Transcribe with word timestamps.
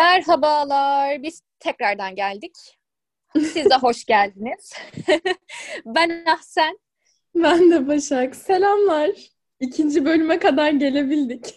Merhabalar, 0.00 1.22
biz 1.22 1.42
tekrardan 1.58 2.14
geldik. 2.14 2.52
Siz 3.34 3.70
de 3.70 3.74
hoş 3.74 4.04
geldiniz. 4.04 4.72
ben 5.86 6.24
Ahsen. 6.26 6.78
Ben 7.34 7.70
de 7.70 7.86
Başak. 7.86 8.36
Selamlar. 8.36 9.10
İkinci 9.60 10.04
bölüme 10.04 10.38
kadar 10.38 10.70
gelebildik. 10.70 11.54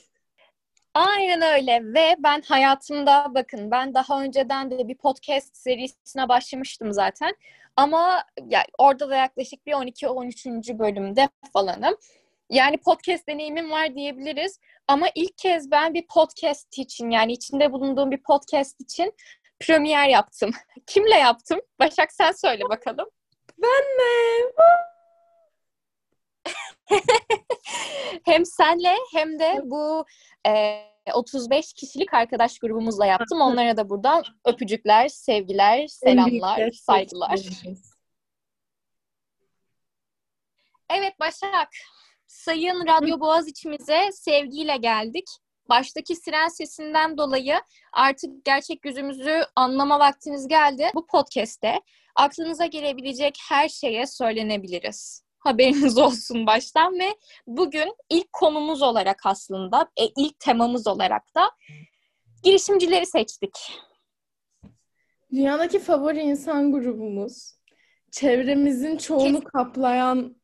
Aynen 0.94 1.42
öyle 1.42 1.82
ve 1.84 2.16
ben 2.20 2.42
hayatımda 2.42 3.26
bakın 3.36 3.72
ben 3.72 3.94
daha 3.94 4.24
önceden 4.24 4.72
de 4.72 4.88
bir 4.88 4.98
podcast 4.98 5.58
serisine 5.58 6.30
başlamıştım 6.30 6.94
zaten. 6.94 7.36
Ama 7.76 8.24
yani 8.48 8.66
orada 8.78 9.10
da 9.10 9.16
yaklaşık 9.16 9.66
bir 9.66 9.72
12-13. 9.72 10.80
bölümde 10.80 11.30
falanım. 11.54 11.96
Yani 12.50 12.78
podcast 12.78 13.28
deneyimim 13.28 13.72
var 13.72 13.96
diyebiliriz. 13.96 14.60
Ama 14.88 15.08
ilk 15.16 15.38
kez 15.38 15.72
ben 15.72 15.94
bir 15.94 16.08
podcast 16.08 16.78
için 16.78 17.10
yani 17.10 17.34
içinde 17.34 17.72
bulunduğum 17.72 18.12
bir 18.12 18.24
podcast 18.24 18.82
için 18.82 19.14
premier 19.60 20.10
yaptım. 20.10 20.52
Kimle 20.88 21.16
yaptım? 21.16 21.60
Başak 21.80 22.12
sen 22.12 22.32
söyle 22.32 22.64
bakalım. 22.70 23.10
Ben 23.58 23.84
de. 24.00 24.54
hem 28.26 28.46
senle 28.46 28.96
hem 29.14 29.40
de 29.40 29.62
bu 29.64 30.06
e, 30.48 30.84
35 31.14 31.74
kişilik 31.74 32.14
arkadaş 32.14 32.60
grubumuzla 32.60 33.06
yaptım. 33.06 33.42
Onlara 33.42 33.78
da 33.78 33.90
buradan 33.90 34.24
öpücükler, 34.46 35.08
sevgiler, 35.08 35.88
selamlar, 35.88 36.72
saygılar. 36.72 37.40
Evet 40.90 41.20
Başak, 41.20 41.70
Sayın 42.34 42.88
Radyo 42.88 43.20
Boğaz 43.20 43.48
içimize 43.48 44.12
sevgiyle 44.14 44.78
geldik. 44.78 45.26
Baştaki 45.70 46.16
siren 46.16 46.48
sesinden 46.48 47.18
dolayı 47.18 47.56
artık 47.94 48.46
gerçek 48.46 48.86
yüzümüzü 48.86 49.42
anlama 49.56 50.00
vaktiniz 50.00 50.48
geldi. 50.48 50.92
Bu 50.96 51.08
podcast'te 51.08 51.82
aklınıza 52.16 52.66
gelebilecek 52.66 53.38
her 53.50 53.70
şeye 53.70 54.08
söylenebiliriz. 54.08 55.24
Haberiniz 55.40 55.98
olsun 55.98 56.48
baştan 56.48 57.00
ve 57.00 57.16
bugün 57.48 57.96
ilk 58.10 58.34
konumuz 58.34 58.82
olarak 58.82 59.26
aslında, 59.26 59.92
e, 59.98 60.04
ilk 60.18 60.40
temamız 60.40 60.88
olarak 60.88 61.36
da 61.36 61.52
girişimcileri 62.44 63.06
seçtik. 63.06 63.80
Dünyadaki 65.32 65.80
favori 65.80 66.22
insan 66.22 66.72
grubumuz. 66.72 67.56
Çevremizin 68.12 68.98
çoğunu 68.98 69.40
Kes- 69.40 69.44
kaplayan 69.44 70.43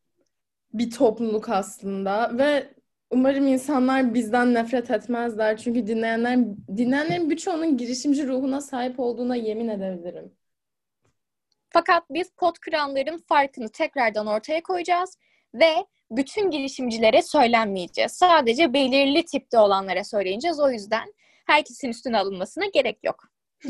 bir 0.74 0.90
topluluk 0.90 1.48
aslında 1.48 2.38
ve 2.38 2.74
umarım 3.10 3.46
insanlar 3.46 4.14
bizden 4.14 4.54
nefret 4.54 4.90
etmezler. 4.90 5.56
Çünkü 5.56 5.86
dinleyenler 5.86 6.38
dinleyenlerin 6.76 7.30
birçoğunun 7.30 7.76
girişimci 7.76 8.28
ruhuna 8.28 8.60
sahip 8.60 9.00
olduğuna 9.00 9.36
yemin 9.36 9.68
edebilirim. 9.68 10.32
Fakat 11.70 12.02
biz 12.10 12.30
pot 12.36 12.58
kıranların 12.58 13.18
farkını 13.18 13.68
tekrardan 13.68 14.26
ortaya 14.26 14.62
koyacağız 14.62 15.18
ve 15.54 15.74
bütün 16.10 16.50
girişimcilere 16.50 17.22
söylenmeyeceğiz. 17.22 18.12
Sadece 18.12 18.72
belirli 18.72 19.24
tipte 19.24 19.58
olanlara 19.58 20.04
söyleyeceğiz. 20.04 20.60
O 20.60 20.70
yüzden 20.70 21.14
herkesin 21.46 21.88
üstüne 21.88 22.18
alınmasına 22.18 22.64
gerek 22.66 22.98
yok. 23.04 23.24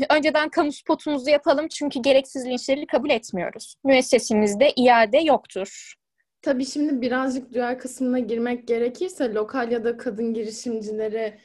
Önceden 0.09 0.49
kamu 0.49 0.71
spotumuzu 0.71 1.29
yapalım 1.29 1.67
çünkü 1.67 2.01
gereksiz 2.01 2.45
linçleri 2.45 2.87
kabul 2.87 3.09
etmiyoruz. 3.09 3.75
Müessesemizde 3.83 4.73
iade 4.75 5.17
yoktur. 5.17 6.00
Tabii 6.41 6.65
şimdi 6.65 7.01
birazcık 7.01 7.53
duyar 7.53 7.79
kısmına 7.79 8.19
girmek 8.19 8.67
gerekirse 8.67 9.33
lokal 9.33 9.71
ya 9.71 9.83
da 9.83 9.97
kadın 9.97 10.33
girişimcileri 10.33 11.37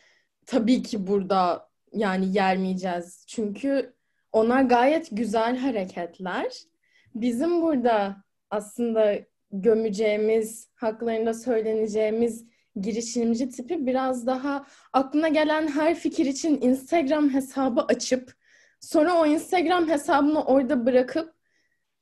tabii 0.47 0.83
ki 0.83 1.07
burada 1.07 1.69
yani 1.93 2.37
yermeyeceğiz. 2.37 3.25
Çünkü 3.27 3.95
onlar 4.33 4.63
gayet 4.63 5.09
güzel 5.13 5.57
hareketler. 5.57 6.53
Bizim 7.15 7.63
burada 7.63 8.17
aslında 8.51 9.19
gömeceğimiz, 9.53 10.69
haklarında 10.75 11.35
söyleneceğimiz 11.35 12.45
girişimci 12.81 13.51
tipi 13.51 13.87
biraz 13.87 14.27
daha 14.27 14.67
aklına 14.93 15.29
gelen 15.29 15.69
her 15.69 15.95
fikir 15.95 16.27
için 16.27 16.61
Instagram 16.61 17.35
hesabı 17.35 17.81
açıp 17.81 18.35
sonra 18.81 19.15
o 19.15 19.27
Instagram 19.27 19.89
hesabını 19.89 20.45
orada 20.45 20.87
bırakıp 20.87 21.36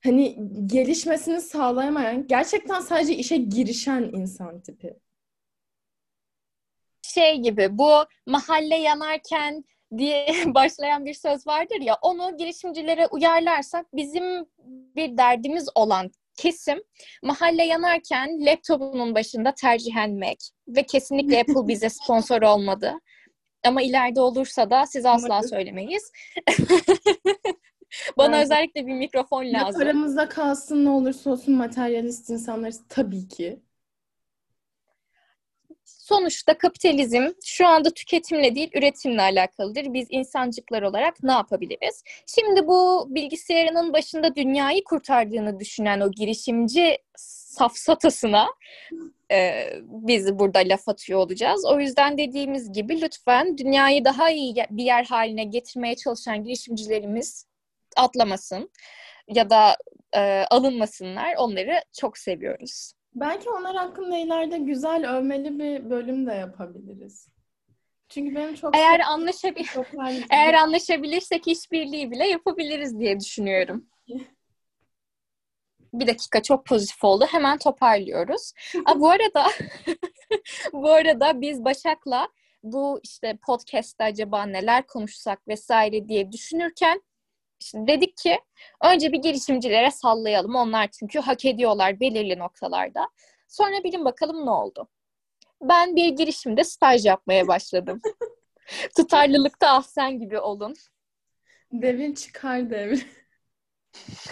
hani 0.05 0.37
gelişmesini 0.65 1.41
sağlayamayan, 1.41 2.27
gerçekten 2.27 2.79
sadece 2.79 3.15
işe 3.15 3.37
girişen 3.37 4.09
insan 4.13 4.61
tipi. 4.61 4.93
Şey 7.01 7.37
gibi 7.37 7.67
bu 7.71 7.91
mahalle 8.25 8.75
yanarken 8.75 9.63
diye 9.97 10.27
başlayan 10.45 11.05
bir 11.05 11.13
söz 11.13 11.47
vardır 11.47 11.81
ya 11.81 11.97
onu 12.01 12.37
girişimcilere 12.37 13.07
uyarlarsak 13.07 13.85
bizim 13.93 14.45
bir 14.95 15.17
derdimiz 15.17 15.69
olan 15.75 16.11
kesim 16.37 16.83
mahalle 17.23 17.63
yanarken 17.63 18.45
laptopunun 18.45 19.15
başında 19.15 19.53
tercihen 19.55 20.19
Mac 20.19 20.37
ve 20.67 20.83
kesinlikle 20.83 21.39
Apple 21.39 21.67
bize 21.67 21.89
sponsor 21.89 22.41
olmadı. 22.41 22.93
Ama 23.65 23.81
ileride 23.81 24.21
olursa 24.21 24.69
da 24.69 24.85
siz 24.85 25.05
asla 25.05 25.43
söylemeyiz. 25.43 26.11
Bana 28.17 28.35
evet. 28.35 28.45
özellikle 28.45 28.87
bir 28.87 28.93
mikrofon 28.93 29.53
lazım. 29.53 29.79
Ne 29.79 29.85
paramızda 29.85 30.29
kalsın 30.29 30.85
ne 30.85 30.89
olursa 30.89 31.29
olsun 31.29 31.55
materyalist 31.55 32.29
insanlarız 32.29 32.81
tabii 32.89 33.27
ki. 33.27 33.59
Sonuçta 35.85 36.57
kapitalizm 36.57 37.27
şu 37.45 37.67
anda 37.67 37.89
tüketimle 37.89 38.55
değil 38.55 38.69
üretimle 38.73 39.21
alakalıdır. 39.21 39.93
Biz 39.93 40.07
insancıklar 40.09 40.81
olarak 40.81 41.23
ne 41.23 41.31
yapabiliriz? 41.31 42.03
Şimdi 42.27 42.67
bu 42.67 43.07
bilgisayarının 43.09 43.93
başında 43.93 44.35
dünyayı 44.35 44.83
kurtardığını 44.83 45.59
düşünen 45.59 45.99
o 46.01 46.11
girişimci 46.11 46.97
safsatasına 47.17 48.47
e, 49.31 49.69
biz 49.83 50.39
burada 50.39 50.59
laf 50.59 50.89
atıyor 50.89 51.19
olacağız. 51.19 51.65
O 51.65 51.79
yüzden 51.79 52.17
dediğimiz 52.17 52.71
gibi 52.71 53.01
lütfen 53.01 53.57
dünyayı 53.57 54.05
daha 54.05 54.29
iyi 54.29 54.55
bir 54.69 54.83
yer 54.83 55.05
haline 55.05 55.43
getirmeye 55.43 55.95
çalışan 55.95 56.43
girişimcilerimiz 56.43 57.45
atlamasın 57.95 58.71
ya 59.27 59.49
da 59.49 59.77
e, 60.13 60.45
alınmasınlar. 60.51 61.35
Onları 61.37 61.81
çok 61.99 62.17
seviyoruz. 62.17 62.93
Belki 63.15 63.49
onlar 63.49 63.75
hakkında 63.75 64.17
ileride 64.17 64.57
güzel 64.57 65.15
övmeli 65.17 65.59
bir 65.59 65.89
bölüm 65.89 66.27
de 66.27 66.33
yapabiliriz. 66.33 67.27
Çünkü 68.09 68.35
benim 68.35 68.55
çok 68.55 68.75
eğer 68.75 68.99
anlaşabil 68.99 69.65
eğer 70.31 70.53
anlaşabilirsek 70.53 71.47
işbirliği 71.47 72.11
bile 72.11 72.27
yapabiliriz 72.27 72.99
diye 72.99 73.19
düşünüyorum. 73.19 73.85
bir 75.99 76.07
dakika 76.07 76.43
çok 76.43 76.65
pozitif 76.65 77.03
oldu. 77.03 77.25
Hemen 77.29 77.57
toparlıyoruz. 77.57 78.53
Aa, 78.85 78.99
bu 78.99 79.09
arada 79.09 79.45
bu 80.73 80.91
arada 80.91 81.41
biz 81.41 81.65
Başak'la 81.65 82.27
bu 82.63 82.99
işte 83.03 83.37
podcast'te 83.47 84.03
acaba 84.03 84.45
neler 84.45 84.87
konuşsak 84.87 85.47
vesaire 85.47 86.09
diye 86.09 86.31
düşünürken 86.31 87.01
Şimdi 87.65 87.91
dedik 87.91 88.17
ki 88.17 88.39
önce 88.83 89.11
bir 89.11 89.17
girişimcilere 89.17 89.91
sallayalım. 89.91 90.55
Onlar 90.55 90.87
çünkü 90.87 91.19
hak 91.19 91.45
ediyorlar 91.45 91.99
belirli 91.99 92.39
noktalarda. 92.39 93.09
Sonra 93.47 93.83
bilin 93.83 94.05
bakalım 94.05 94.45
ne 94.45 94.49
oldu. 94.49 94.87
Ben 95.61 95.95
bir 95.95 96.09
girişimde 96.09 96.63
staj 96.63 97.05
yapmaya 97.05 97.47
başladım. 97.47 98.01
Tutarlılıkta 98.97 99.69
ahsen 99.69 100.19
gibi 100.19 100.39
olun. 100.39 100.73
Devin 101.71 102.13
çıkar 102.13 102.69
devin. 102.69 103.03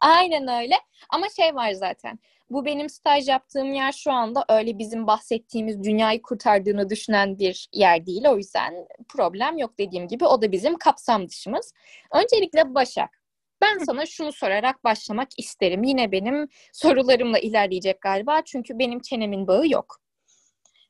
Aynen 0.00 0.62
öyle. 0.62 0.74
Ama 1.08 1.26
şey 1.36 1.54
var 1.54 1.72
zaten. 1.72 2.18
Bu 2.50 2.64
benim 2.64 2.88
staj 2.88 3.28
yaptığım 3.28 3.72
yer 3.72 3.92
şu 3.92 4.12
anda 4.12 4.44
öyle 4.48 4.78
bizim 4.78 5.06
bahsettiğimiz 5.06 5.82
dünyayı 5.84 6.22
kurtardığını 6.22 6.90
düşünen 6.90 7.38
bir 7.38 7.68
yer 7.72 8.06
değil. 8.06 8.24
O 8.28 8.36
yüzden 8.36 8.74
problem 9.08 9.58
yok 9.58 9.78
dediğim 9.78 10.08
gibi. 10.08 10.26
O 10.26 10.42
da 10.42 10.52
bizim 10.52 10.78
kapsam 10.78 11.28
dışımız. 11.28 11.72
Öncelikle 12.12 12.74
Başak. 12.74 13.22
Ben 13.60 13.78
sana 13.78 14.06
şunu 14.06 14.32
sorarak 14.32 14.84
başlamak 14.84 15.28
isterim. 15.38 15.82
Yine 15.82 16.12
benim 16.12 16.48
sorularımla 16.72 17.38
ilerleyecek 17.38 18.00
galiba. 18.00 18.42
Çünkü 18.44 18.78
benim 18.78 19.00
çenemin 19.00 19.46
bağı 19.46 19.68
yok. 19.68 20.00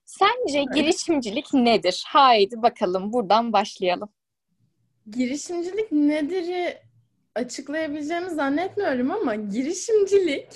Sence 0.04 0.64
girişimcilik 0.74 1.54
nedir? 1.54 2.04
Haydi 2.06 2.62
bakalım 2.62 3.12
buradan 3.12 3.52
başlayalım. 3.52 4.08
Girişimcilik 5.10 5.92
nedir'i 5.92 6.78
açıklayabileceğimi 7.34 8.30
zannetmiyorum 8.30 9.10
ama 9.10 9.34
girişimcilik 9.34 10.48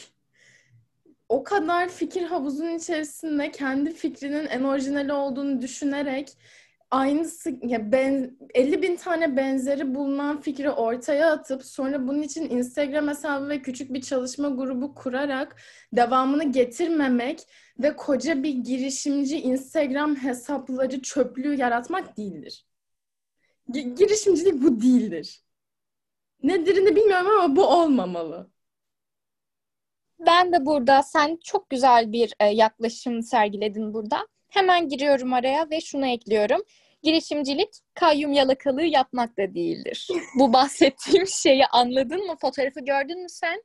o 1.31 1.45
kadar 1.45 1.89
fikir 1.89 2.23
havuzunun 2.23 2.75
içerisinde 2.79 3.51
kendi 3.51 3.93
fikrinin 3.93 4.47
en 4.47 4.63
orijinali 4.63 5.13
olduğunu 5.13 5.63
düşünerek 5.63 6.37
aynısı 6.91 7.59
ya 7.63 7.93
ben 7.93 8.39
50 8.55 8.83
bin 8.83 8.97
tane 8.97 9.37
benzeri 9.37 9.95
bulunan 9.95 10.41
fikri 10.41 10.71
ortaya 10.71 11.33
atıp 11.33 11.65
sonra 11.65 12.09
bunun 12.09 12.23
için 12.23 12.51
Instagram 12.51 13.09
hesabı 13.09 13.49
ve 13.49 13.63
küçük 13.63 13.93
bir 13.93 14.03
çalışma 14.03 14.49
grubu 14.49 14.95
kurarak 14.95 15.57
devamını 15.93 16.53
getirmemek 16.53 17.41
ve 17.79 17.97
koca 17.97 18.43
bir 18.43 18.55
girişimci 18.55 19.41
Instagram 19.41 20.17
hesapları 20.17 21.03
çöplüğü 21.03 21.55
yaratmak 21.55 22.17
değildir. 22.17 22.67
girişimcilik 23.73 24.63
bu 24.63 24.81
değildir. 24.81 25.43
Nedirini 26.43 26.97
bilmiyorum 26.97 27.27
ama 27.39 27.57
bu 27.57 27.67
olmamalı. 27.67 28.51
Ben 30.27 30.53
de 30.53 30.67
burada 30.67 31.03
sen 31.03 31.39
çok 31.45 31.71
güzel 31.71 32.13
bir 32.13 32.35
e, 32.41 32.47
yaklaşım 32.47 33.23
sergiledin 33.23 33.95
burada. 33.95 34.27
Hemen 34.49 34.89
giriyorum 34.89 35.33
araya 35.33 35.71
ve 35.71 35.81
şunu 35.81 36.07
ekliyorum. 36.07 36.63
Girişimcilik 37.03 37.69
kayyum 37.95 38.33
yalakalığı 38.33 38.85
yapmak 38.85 39.39
da 39.39 39.55
değildir. 39.55 40.09
Bu 40.39 40.53
bahsettiğim 40.53 41.27
şeyi 41.27 41.67
anladın 41.67 42.27
mı? 42.27 42.37
Fotoğrafı 42.41 42.81
gördün 42.81 43.23
mü 43.23 43.29
sen? 43.29 43.63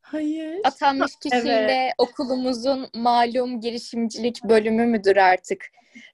Hayır. 0.00 0.60
Atanmış 0.64 1.12
kişiyle 1.22 1.72
evet. 1.72 1.92
okulumuzun 1.98 2.88
malum 2.94 3.60
girişimcilik 3.60 4.44
bölümü 4.44 4.86
müdür 4.86 5.16
artık? 5.16 5.66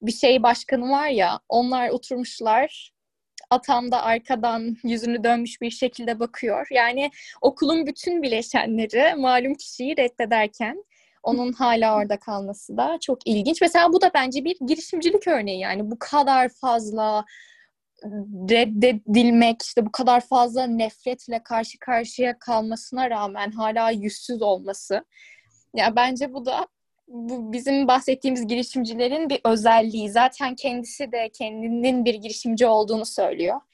Bir 0.02 0.12
şey 0.12 0.42
başkanı 0.42 0.90
var 0.90 1.08
ya, 1.08 1.40
onlar 1.48 1.88
oturmuşlar 1.88 2.95
atam 3.50 3.92
da 3.92 4.02
arkadan 4.02 4.76
yüzünü 4.84 5.24
dönmüş 5.24 5.60
bir 5.60 5.70
şekilde 5.70 6.20
bakıyor. 6.20 6.66
Yani 6.70 7.10
okulun 7.40 7.86
bütün 7.86 8.22
bileşenleri 8.22 9.14
malum 9.14 9.54
kişiyi 9.54 9.96
reddederken 9.96 10.84
onun 11.22 11.52
hala 11.52 11.96
orada 11.96 12.18
kalması 12.18 12.76
da 12.76 12.98
çok 13.00 13.26
ilginç. 13.26 13.60
Mesela 13.60 13.92
bu 13.92 14.00
da 14.00 14.10
bence 14.14 14.44
bir 14.44 14.56
girişimcilik 14.66 15.28
örneği 15.28 15.60
yani 15.60 15.90
bu 15.90 15.98
kadar 15.98 16.48
fazla 16.48 17.24
reddedilmek, 18.50 19.62
işte 19.62 19.86
bu 19.86 19.92
kadar 19.92 20.20
fazla 20.20 20.66
nefretle 20.66 21.42
karşı 21.42 21.78
karşıya 21.78 22.38
kalmasına 22.38 23.10
rağmen 23.10 23.50
hala 23.50 23.90
yüzsüz 23.90 24.42
olması. 24.42 25.04
Ya 25.74 25.96
bence 25.96 26.32
bu 26.32 26.46
da 26.46 26.66
bu 27.08 27.52
bizim 27.52 27.88
bahsettiğimiz 27.88 28.46
girişimcilerin 28.46 29.30
bir 29.30 29.40
özelliği. 29.44 30.10
Zaten 30.10 30.54
kendisi 30.54 31.12
de 31.12 31.28
kendinin 31.28 32.04
bir 32.04 32.14
girişimci 32.14 32.66
olduğunu 32.66 33.06
söylüyor. 33.06 33.60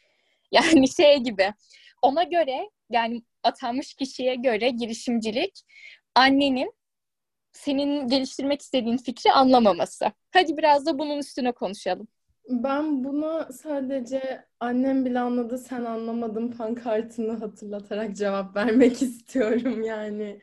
Yani 0.53 0.89
şey 0.89 1.19
gibi. 1.19 1.55
Ona 2.03 2.23
göre 2.23 2.71
yani 2.91 3.23
atanmış 3.43 3.95
kişiye 3.95 4.35
göre 4.35 4.71
girişimcilik 4.71 5.63
annenin 6.15 6.73
senin 7.53 8.09
geliştirmek 8.09 8.63
istediğin 8.63 8.97
fikri 8.97 9.33
anlamaması. 9.33 10.13
Hadi 10.31 10.57
biraz 10.57 10.87
da 10.87 10.99
bunun 10.99 11.19
üstüne 11.19 11.53
konuşalım. 11.53 12.09
Ben 12.49 13.05
buna 13.05 13.53
sadece 13.53 14.45
annem 14.61 15.05
bile 15.05 15.21
anladı 15.21 15.59
sen 15.59 15.85
anlamadın 15.85 16.49
pankartını 16.51 17.33
hatırlatarak 17.33 18.17
cevap 18.17 18.57
vermek 18.57 19.03
istiyorum 19.03 19.83
yani 19.83 20.41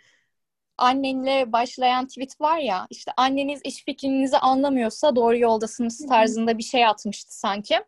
annenle 0.79 1.51
başlayan 1.51 2.07
tweet 2.07 2.41
var 2.41 2.57
ya 2.57 2.87
işte 2.89 3.11
anneniz 3.17 3.61
iş 3.63 3.83
fikrinizi 3.85 4.37
anlamıyorsa 4.37 5.15
doğru 5.15 5.37
yoldasınız 5.37 6.07
tarzında 6.07 6.57
bir 6.57 6.63
şey 6.63 6.85
atmıştı 6.85 7.39
sanki. 7.39 7.79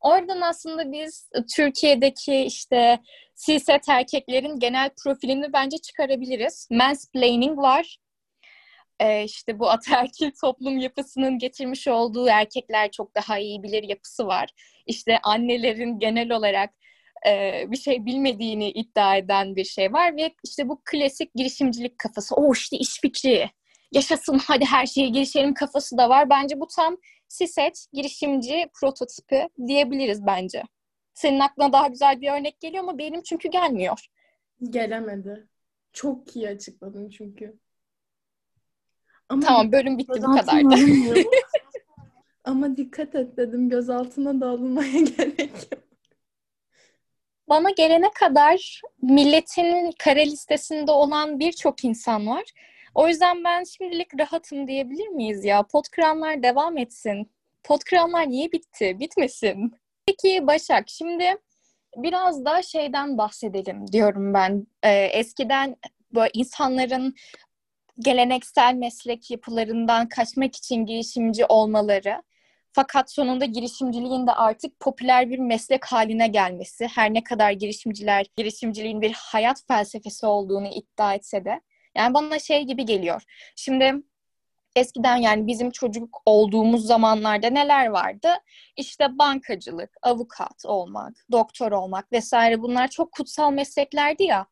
Oradan 0.00 0.40
aslında 0.40 0.92
biz 0.92 1.30
Türkiye'deki 1.56 2.36
işte 2.36 2.98
silset 3.34 3.88
erkeklerin 3.88 4.58
genel 4.58 4.90
profilini 5.04 5.52
bence 5.52 5.78
çıkarabiliriz. 5.78 6.68
Mansplaining 6.70 7.58
var. 7.58 7.98
Ee, 9.00 9.24
işte 9.24 9.58
bu 9.58 9.70
ataerkil 9.70 10.30
toplum 10.40 10.78
yapısının 10.78 11.38
getirmiş 11.38 11.88
olduğu 11.88 12.28
erkekler 12.28 12.90
çok 12.90 13.14
daha 13.14 13.38
iyi 13.38 13.62
bilir 13.62 13.82
yapısı 13.82 14.26
var. 14.26 14.48
İşte 14.86 15.18
annelerin 15.22 15.98
genel 15.98 16.30
olarak 16.32 16.70
e, 17.26 17.64
bir 17.70 17.76
şey 17.76 18.06
bilmediğini 18.06 18.70
iddia 18.70 19.16
eden 19.16 19.56
bir 19.56 19.64
şey 19.64 19.92
var 19.92 20.16
ve 20.16 20.34
işte 20.44 20.68
bu 20.68 20.82
klasik 20.84 21.34
girişimcilik 21.34 21.98
kafası. 21.98 22.34
O 22.34 22.52
işte 22.52 22.76
iş 22.76 23.00
fikri, 23.00 23.50
yaşasın 23.92 24.38
hadi 24.46 24.64
her 24.64 24.86
şeye 24.86 25.08
girişelim 25.08 25.54
kafası 25.54 25.98
da 25.98 26.08
var. 26.08 26.30
Bence 26.30 26.60
bu 26.60 26.66
tam 26.76 26.96
siset 27.28 27.86
girişimci 27.92 28.68
prototipi 28.80 29.48
diyebiliriz 29.66 30.26
bence. 30.26 30.62
Senin 31.14 31.40
aklına 31.40 31.72
daha 31.72 31.86
güzel 31.86 32.20
bir 32.20 32.30
örnek 32.30 32.60
geliyor 32.60 32.82
ama 32.82 32.98
benim 32.98 33.22
çünkü 33.22 33.48
gelmiyor. 33.48 34.06
Gelemedi. 34.70 35.48
Çok 35.92 36.36
iyi 36.36 36.48
açıkladın 36.48 37.08
çünkü. 37.08 37.58
Ama 39.28 39.42
tamam 39.42 39.72
bölüm 39.72 39.98
bitti 39.98 40.22
bu 40.22 40.36
kadardı. 40.36 40.74
Ama 42.44 42.76
dikkat 42.76 43.14
et 43.14 43.36
dedim 43.36 43.68
gözaltına 43.68 44.40
da 44.40 44.48
alınmaya 44.48 45.00
gerek 45.16 45.72
yok 45.72 45.89
bana 47.50 47.70
gelene 47.70 48.10
kadar 48.10 48.80
milletin 49.02 49.92
kare 49.98 50.26
listesinde 50.26 50.90
olan 50.90 51.38
birçok 51.38 51.84
insan 51.84 52.26
var. 52.26 52.44
O 52.94 53.08
yüzden 53.08 53.44
ben 53.44 53.64
şimdilik 53.64 54.20
rahatım 54.20 54.68
diyebilir 54.68 55.08
miyiz 55.08 55.44
ya? 55.44 55.62
Podkranlar 55.62 56.42
devam 56.42 56.78
etsin. 56.78 57.30
Podkranlar 57.64 58.28
niye 58.28 58.52
bitti? 58.52 59.00
Bitmesin. 59.00 59.72
Peki 60.06 60.46
Başak, 60.46 60.88
şimdi 60.88 61.36
biraz 61.96 62.44
da 62.44 62.62
şeyden 62.62 63.18
bahsedelim 63.18 63.92
diyorum 63.92 64.34
ben. 64.34 64.66
Ee, 64.82 64.90
eskiden 64.92 65.76
böyle 66.14 66.30
insanların 66.34 67.14
geleneksel 67.98 68.74
meslek 68.74 69.30
yapılarından 69.30 70.08
kaçmak 70.08 70.56
için 70.56 70.86
girişimci 70.86 71.46
olmaları 71.46 72.22
fakat 72.72 73.12
sonunda 73.12 73.44
girişimciliğin 73.44 74.26
de 74.26 74.32
artık 74.32 74.80
popüler 74.80 75.30
bir 75.30 75.38
meslek 75.38 75.84
haline 75.84 76.28
gelmesi, 76.28 76.86
her 76.86 77.14
ne 77.14 77.24
kadar 77.24 77.50
girişimciler 77.50 78.26
girişimciliğin 78.36 79.00
bir 79.00 79.12
hayat 79.12 79.62
felsefesi 79.68 80.26
olduğunu 80.26 80.68
iddia 80.68 81.14
etse 81.14 81.44
de, 81.44 81.60
yani 81.96 82.14
bana 82.14 82.38
şey 82.38 82.62
gibi 82.62 82.84
geliyor. 82.84 83.22
Şimdi 83.56 83.94
eskiden 84.76 85.16
yani 85.16 85.46
bizim 85.46 85.70
çocuk 85.70 86.22
olduğumuz 86.26 86.86
zamanlarda 86.86 87.50
neler 87.50 87.86
vardı? 87.86 88.28
İşte 88.76 89.18
bankacılık, 89.18 89.90
avukat 90.02 90.64
olmak, 90.64 91.26
doktor 91.32 91.72
olmak 91.72 92.12
vesaire 92.12 92.62
bunlar 92.62 92.88
çok 92.88 93.12
kutsal 93.12 93.52
mesleklerdi 93.52 94.22
ya. 94.22 94.46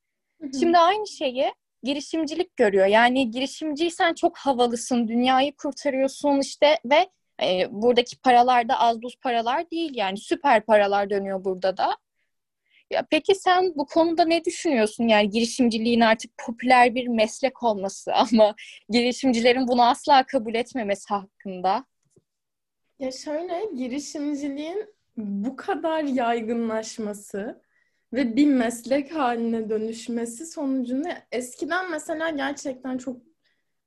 Şimdi 0.61 0.79
aynı 0.79 1.07
şeyi 1.07 1.53
girişimcilik 1.83 2.57
görüyor. 2.57 2.87
Yani 2.87 3.31
girişimciysen 3.31 4.15
çok 4.15 4.39
havalısın, 4.39 5.09
dünyayı 5.09 5.57
kurtarıyorsun 5.57 6.41
işte 6.41 6.79
ve 6.85 7.09
e, 7.43 7.69
buradaki 7.71 8.21
paralar 8.21 8.69
da 8.69 8.81
az 8.81 9.03
buz 9.03 9.17
paralar 9.17 9.71
değil 9.71 9.93
yani 9.95 10.19
süper 10.19 10.67
paralar 10.67 11.11
dönüyor 11.11 11.45
burada 11.45 11.77
da. 11.77 11.97
Ya 12.91 13.07
peki 13.11 13.35
sen 13.35 13.73
bu 13.77 13.87
konuda 13.87 14.25
ne 14.25 14.45
düşünüyorsun? 14.45 15.09
Yani 15.09 15.31
girişimciliğin 15.31 16.01
artık 16.01 16.31
popüler 16.39 16.95
bir 16.95 17.09
meslek 17.09 17.63
olması 17.63 18.15
ama 18.33 18.55
girişimcilerin 18.91 19.69
bunu 19.69 19.89
asla 19.89 20.27
kabul 20.27 20.55
etmemesi 20.55 21.09
hakkında. 21.09 21.85
Ya 22.99 23.13
şöyle 23.13 23.65
girişimciliğin 23.77 24.95
bu 25.17 25.57
kadar 25.57 26.03
yaygınlaşması 26.03 27.63
ve 28.13 28.37
bir 28.37 28.47
meslek 28.47 29.15
haline 29.15 29.69
dönüşmesi 29.69 30.47
sonucunda 30.47 31.09
eskiden 31.33 31.91
mesela 31.91 32.31
gerçekten 32.31 32.99
çok 32.99 33.17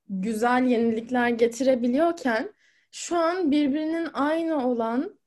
güzel 0.10 0.63
yenilikler 0.63 1.29
getirebiliyorken 1.29 2.53
şu 2.91 3.17
an 3.17 3.51
birbirinin 3.51 4.10
aynı 4.13 4.67
olan 4.67 5.19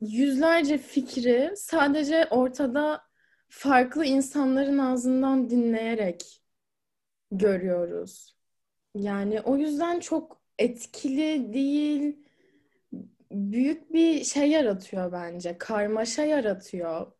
yüzlerce 0.00 0.78
fikri 0.78 1.52
sadece 1.56 2.26
ortada 2.30 3.02
farklı 3.48 4.04
insanların 4.04 4.78
ağzından 4.78 5.50
dinleyerek 5.50 6.42
görüyoruz. 7.32 8.36
Yani 8.94 9.40
o 9.40 9.56
yüzden 9.56 10.00
çok 10.00 10.40
etkili 10.58 11.52
değil, 11.52 12.16
büyük 13.32 13.92
bir 13.92 14.24
şey 14.24 14.50
yaratıyor 14.50 15.12
bence. 15.12 15.58
Karmaşa 15.58 16.24
yaratıyor 16.24 17.12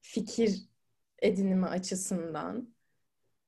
fikir 0.00 0.68
edinimi 1.22 1.66
açısından. 1.66 2.73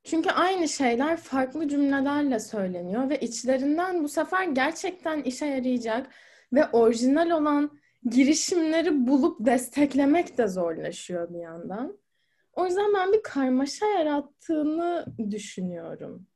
Çünkü 0.07 0.31
aynı 0.31 0.69
şeyler 0.69 1.17
farklı 1.17 1.69
cümlelerle 1.69 2.41
söyleniyor 2.41 3.11
ve 3.11 3.21
içlerinden 3.21 4.05
bu 4.05 4.09
sefer 4.09 4.45
gerçekten 4.45 5.23
işe 5.23 5.47
yarayacak 5.47 6.11
ve 6.53 6.67
orijinal 6.67 7.31
olan 7.31 7.79
girişimleri 8.11 9.07
bulup 9.07 9.47
desteklemek 9.47 10.39
de 10.39 10.49
zorlaşıyor 10.49 11.35
bir 11.35 11.39
yandan. 11.39 11.99
O 12.53 12.67
yüzden 12.67 12.95
ben 12.95 13.13
bir 13.13 13.23
karmaşa 13.23 13.87
yarattığını 13.87 15.07
düşünüyorum. 15.31 16.27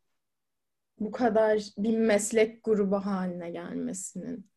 Bu 0.98 1.10
kadar 1.10 1.62
bir 1.78 1.98
meslek 1.98 2.64
grubu 2.64 2.96
haline 2.96 3.50
gelmesinin. 3.50 4.50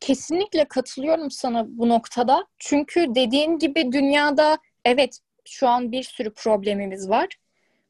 Kesinlikle 0.00 0.64
katılıyorum 0.64 1.30
sana 1.30 1.64
bu 1.68 1.88
noktada. 1.88 2.46
Çünkü 2.58 3.14
dediğin 3.14 3.58
gibi 3.58 3.92
dünyada 3.92 4.58
evet 4.84 5.20
şu 5.44 5.68
an 5.68 5.92
bir 5.92 6.02
sürü 6.02 6.34
problemimiz 6.34 7.08
var. 7.08 7.28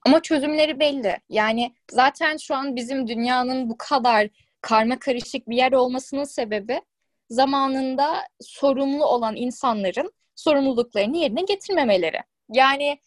Ama 0.07 0.23
çözümleri 0.23 0.81
belli. 0.81 1.19
Yani 1.29 1.75
zaten 1.91 2.37
şu 2.37 2.55
an 2.55 2.77
bizim 2.77 3.09
dünyanın 3.09 3.71
bu 3.71 3.77
kadar 3.79 4.29
karma 4.61 4.99
karışık 4.99 5.49
bir 5.49 5.57
yer 5.57 5.73
olmasının 5.73 6.25
sebebi 6.25 6.83
zamanında 7.31 8.29
sorumlu 8.41 9.05
olan 9.05 9.37
insanların 9.37 10.13
sorumluluklarını 10.35 11.17
yerine 11.17 11.43
getirmemeleri. 11.43 12.19
Yani 12.53 12.99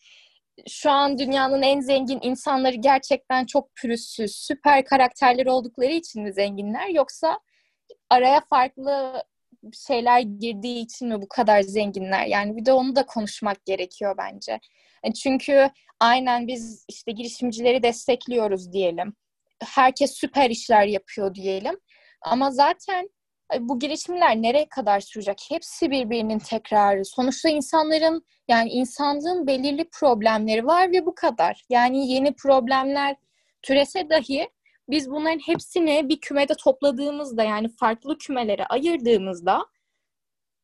şu 0.68 0.92
an 0.92 1.18
dünyanın 1.18 1.62
en 1.62 1.80
zengin 1.80 2.20
insanları 2.22 2.75
gerçekten 2.75 3.46
çok 3.46 3.75
pürüzsüz, 3.75 4.36
süper 4.36 4.86
karakterler 4.86 5.46
oldukları 5.46 5.92
için 5.92 6.24
mi 6.24 6.34
zenginler 6.34 6.88
yoksa 6.88 7.40
araya 8.10 8.40
farklı 8.40 9.24
şeyler 9.74 10.19
girdiği 10.19 10.79
için 10.79 11.07
mi 11.07 11.22
bu 11.22 11.27
kadar 11.27 11.62
zenginler? 11.62 12.25
Yani 12.25 12.57
bir 12.57 12.65
de 12.65 12.74
onu 12.74 12.95
da 12.95 13.05
konuşmak 13.05 13.65
gerekiyor 13.65 14.15
bence. 14.17 14.60
E, 15.03 15.13
çünkü 15.13 15.69
aynen 16.00 16.48
biz 16.48 16.86
işte 16.89 17.12
girişimcileri 17.12 17.84
destekliyoruz 17.84 18.74
diyelim. 18.74 19.13
Herkes 19.63 20.12
süper 20.12 20.50
işler 20.50 20.88
yapıyor 20.88 21.36
diyelim. 21.36 21.79
Ama 22.22 22.51
zaten 22.51 23.10
bu 23.60 23.79
girişimler 23.79 24.36
nereye 24.36 24.69
kadar 24.69 25.00
sürecek? 25.00 25.45
Hepsi 25.50 25.91
birbirinin 25.91 26.39
tekrarı. 26.39 27.05
Sonuçta 27.05 27.50
insanların 27.50 28.25
yani 28.48 28.69
insanlığın 28.69 29.48
belirli 29.48 29.89
problemleri 29.89 30.65
var 30.65 30.91
ve 30.91 31.05
bu 31.05 31.15
kadar. 31.15 31.65
Yani 31.69 32.12
yeni 32.12 32.34
problemler 32.34 33.15
türese 33.62 34.10
dahi 34.10 34.50
biz 34.89 35.12
bunların 35.12 35.39
hepsini 35.39 36.10
bir 36.10 36.20
kümede 36.20 36.54
topladığımızda 36.54 37.44
yani 37.44 37.70
farklı 37.80 38.18
kümelere 38.18 38.65
ayırdığımızda 38.65 39.65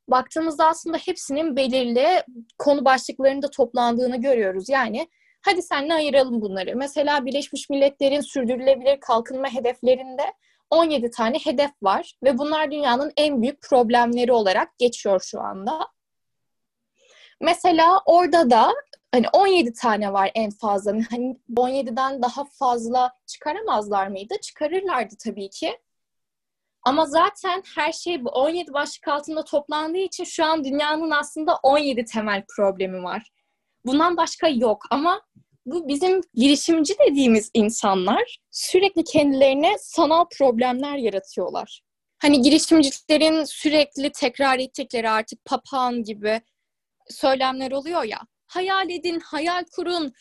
baktığımızda 0.08 0.68
aslında 0.68 0.98
hepsinin 0.98 1.56
belirli 1.56 2.24
konu 2.58 2.86
başlıklarında 2.86 3.50
toplandığını 3.50 4.22
görüyoruz. 4.22 4.70
Yani 4.70 5.08
hadi 5.42 5.62
seninle 5.62 5.94
ayıralım 5.94 6.42
bunları. 6.42 6.76
Mesela 6.76 7.26
Birleşmiş 7.26 7.70
Milletler'in 7.70 8.22
sürdürülebilir 8.22 9.00
kalkınma 9.00 9.54
hedeflerinde 9.54 10.34
17 10.70 11.12
tane 11.12 11.38
hedef 11.40 11.72
var 11.82 12.14
ve 12.24 12.38
bunlar 12.38 12.72
dünyanın 12.72 13.12
en 13.18 13.42
büyük 13.42 13.62
problemleri 13.62 14.32
olarak 14.32 14.78
geçiyor 14.78 15.22
şu 15.26 15.42
anda. 15.42 15.88
Mesela 17.42 18.02
orada 18.06 18.50
da 18.50 18.74
hani 19.12 19.26
17 19.34 19.74
tane 19.74 20.14
var 20.14 20.32
en 20.36 20.52
fazla. 20.52 20.92
Hani 21.12 21.38
17'den 21.56 22.22
daha 22.22 22.46
fazla 22.46 23.14
çıkaramazlar 23.28 24.08
mıydı? 24.08 24.34
Çıkarırlardı 24.42 25.16
tabii 25.20 25.50
ki. 25.50 25.80
Ama 26.84 27.06
zaten 27.06 27.64
her 27.76 27.92
şey 27.92 28.26
bu 28.26 28.30
17 28.30 28.74
başlık 28.74 29.08
altında 29.08 29.44
toplandığı 29.44 29.98
için 29.98 30.24
şu 30.24 30.46
an 30.46 30.64
dünyanın 30.64 31.12
aslında 31.12 31.56
17 31.64 32.06
temel 32.06 32.44
problemi 32.58 33.04
var. 33.04 33.32
Bundan 33.86 34.18
başka 34.18 34.48
yok 34.48 34.84
ama 34.92 35.22
bu 35.66 35.88
bizim 35.88 36.22
girişimci 36.34 36.94
dediğimiz 37.08 37.52
insanlar 37.54 38.40
sürekli 38.52 39.04
kendilerine 39.04 39.78
sanal 39.80 40.26
problemler 40.38 40.98
yaratıyorlar. 40.98 41.82
Hani 42.20 42.42
girişimcilerin 42.42 43.44
sürekli 43.44 44.12
tekrar 44.12 44.60
ettikleri 44.60 45.10
artık 45.10 45.46
papağan 45.46 46.04
gibi 46.04 46.42
söylemler 47.10 47.72
oluyor 47.72 48.04
ya. 48.04 48.20
Hayal 48.52 48.90
edin, 48.90 49.20
hayal 49.20 49.64
kurun, 49.76 50.14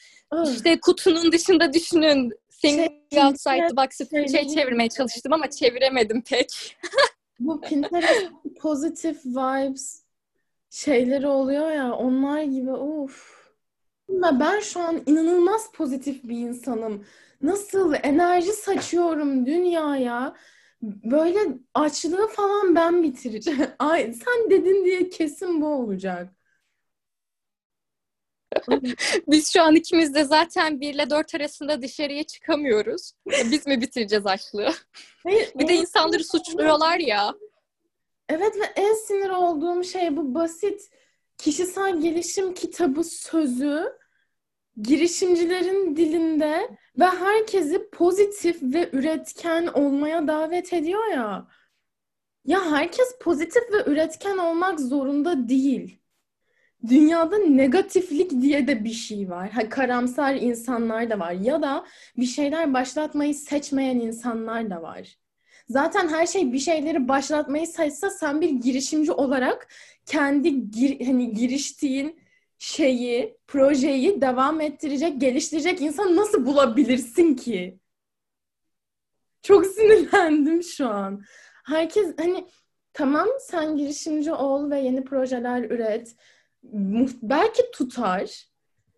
işte 0.52 0.80
kutunun 0.80 1.32
dışında 1.32 1.72
düşünün. 1.72 2.32
Senin 2.48 2.88
şey, 3.12 3.24
outside 3.24 3.66
the 3.68 3.76
box'ı 3.76 4.30
şey, 4.30 4.48
çevirmeye 4.48 4.88
çalıştım 4.88 5.32
ama 5.32 5.50
çeviremedim 5.50 6.22
pek. 6.22 6.76
Bu 7.40 7.60
Pinterest 7.60 8.30
positive 8.60 9.18
vibes 9.24 10.02
şeyleri 10.70 11.26
oluyor 11.26 11.70
ya 11.70 11.92
onlar 11.92 12.42
gibi 12.42 12.72
of. 12.72 13.40
Ben 14.08 14.60
şu 14.60 14.80
an 14.80 15.02
inanılmaz 15.06 15.72
pozitif 15.72 16.24
bir 16.24 16.38
insanım. 16.38 17.04
Nasıl 17.42 17.94
enerji 18.02 18.52
saçıyorum 18.52 19.46
dünyaya. 19.46 20.34
Böyle 20.82 21.38
açlığı 21.74 22.26
falan 22.26 22.74
ben 22.74 23.02
bitireceğim. 23.02 23.70
Ay, 23.78 24.12
sen 24.12 24.50
dedin 24.50 24.84
diye 24.84 25.08
kesin 25.08 25.60
bu 25.60 25.66
olacak. 25.66 26.39
Biz 29.28 29.52
şu 29.52 29.62
an 29.62 29.76
ikimiz 29.76 30.14
de 30.14 30.24
zaten 30.24 30.80
1 30.80 30.94
ile 30.94 31.10
4 31.10 31.34
arasında 31.34 31.82
dışarıya 31.82 32.24
çıkamıyoruz. 32.24 33.12
Biz 33.26 33.66
mi 33.66 33.80
bitireceğiz 33.80 34.26
açlığı? 34.26 34.70
Hayır, 35.22 35.52
bir 35.54 35.68
de 35.68 35.74
insanları 35.74 36.24
suçluyorlar 36.24 36.98
ya. 36.98 37.34
Evet 38.28 38.56
ve 38.56 38.64
en 38.76 38.94
sinir 38.94 39.30
olduğum 39.30 39.84
şey 39.84 40.16
bu 40.16 40.34
basit 40.34 40.90
kişisel 41.38 42.00
gelişim 42.00 42.54
kitabı 42.54 43.04
sözü 43.04 43.92
girişimcilerin 44.82 45.96
dilinde 45.96 46.76
ve 46.98 47.04
herkesi 47.04 47.90
pozitif 47.90 48.62
ve 48.62 48.90
üretken 48.92 49.66
olmaya 49.66 50.28
davet 50.28 50.72
ediyor 50.72 51.06
ya. 51.06 51.48
Ya 52.44 52.70
herkes 52.70 53.18
pozitif 53.20 53.62
ve 53.72 53.90
üretken 53.90 54.38
olmak 54.38 54.80
zorunda 54.80 55.48
değil. 55.48 55.99
Dünyada 56.88 57.38
negatiflik 57.38 58.30
diye 58.30 58.66
de 58.66 58.84
bir 58.84 58.92
şey 58.92 59.30
var. 59.30 59.50
Ha, 59.50 59.68
karamsar 59.68 60.34
insanlar 60.34 61.10
da 61.10 61.18
var. 61.18 61.32
Ya 61.32 61.62
da 61.62 61.86
bir 62.16 62.26
şeyler 62.26 62.74
başlatmayı 62.74 63.34
seçmeyen 63.34 63.98
insanlar 63.98 64.70
da 64.70 64.82
var. 64.82 65.18
Zaten 65.68 66.08
her 66.08 66.26
şey 66.26 66.52
bir 66.52 66.58
şeyleri 66.58 67.08
başlatmayı 67.08 67.66
seçse 67.66 68.10
sen 68.10 68.40
bir 68.40 68.50
girişimci 68.50 69.12
olarak 69.12 69.68
kendi 70.06 70.70
gir, 70.70 71.06
hani 71.06 71.32
giriştiğin 71.32 72.20
şeyi, 72.58 73.38
projeyi 73.46 74.20
devam 74.20 74.60
ettirecek, 74.60 75.20
geliştirecek 75.20 75.80
insan 75.80 76.16
nasıl 76.16 76.46
bulabilirsin 76.46 77.34
ki? 77.34 77.78
Çok 79.42 79.66
sinirlendim 79.76 80.62
şu 80.62 80.88
an. 80.88 81.22
Herkes 81.64 82.14
hani 82.18 82.46
tamam 82.92 83.28
sen 83.40 83.76
girişimci 83.76 84.32
ol 84.32 84.70
ve 84.70 84.80
yeni 84.80 85.04
projeler 85.04 85.62
üret. 85.62 86.16
Belki 87.22 87.70
tutar. 87.72 88.50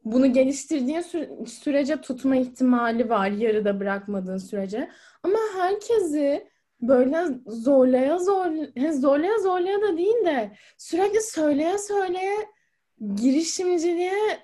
Bunu 0.04 0.33
geliştirdiğin 0.33 1.00
sü- 1.00 1.47
sürece 1.47 2.00
tutma 2.00 2.37
ihtimali 2.37 3.09
var 3.09 3.28
yarıda 3.28 3.81
bırakmadığın 3.81 4.38
sürece. 4.38 4.90
Ama 5.23 5.38
herkesi 5.57 6.49
böyle 6.81 7.26
zorlaya 7.47 8.19
zorlaya, 8.19 8.92
zorlaya 8.92 9.38
zorlaya 9.38 9.83
da 9.83 9.99
değil 9.99 10.25
de 10.25 10.52
sürekli 10.78 11.21
söyleye 11.21 11.78
söyleye 11.78 12.37
girişimciliğe 13.14 14.38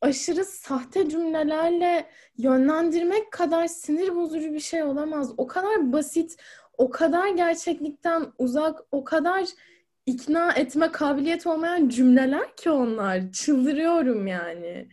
aşırı 0.00 0.44
sahte 0.44 1.08
cümlelerle 1.08 2.06
yönlendirmek 2.36 3.32
kadar 3.32 3.66
sinir 3.66 4.16
bozucu 4.16 4.52
bir 4.52 4.60
şey 4.60 4.82
olamaz. 4.82 5.32
O 5.36 5.46
kadar 5.46 5.92
basit, 5.92 6.36
o 6.78 6.90
kadar 6.90 7.28
gerçeklikten 7.28 8.26
uzak, 8.38 8.80
o 8.92 9.04
kadar 9.04 9.44
ikna 10.08 10.52
etme 10.52 10.92
kabiliyet 10.92 11.46
olmayan 11.46 11.88
cümleler 11.88 12.56
ki 12.56 12.70
onlar. 12.70 13.32
Çıldırıyorum 13.32 14.26
yani. 14.26 14.88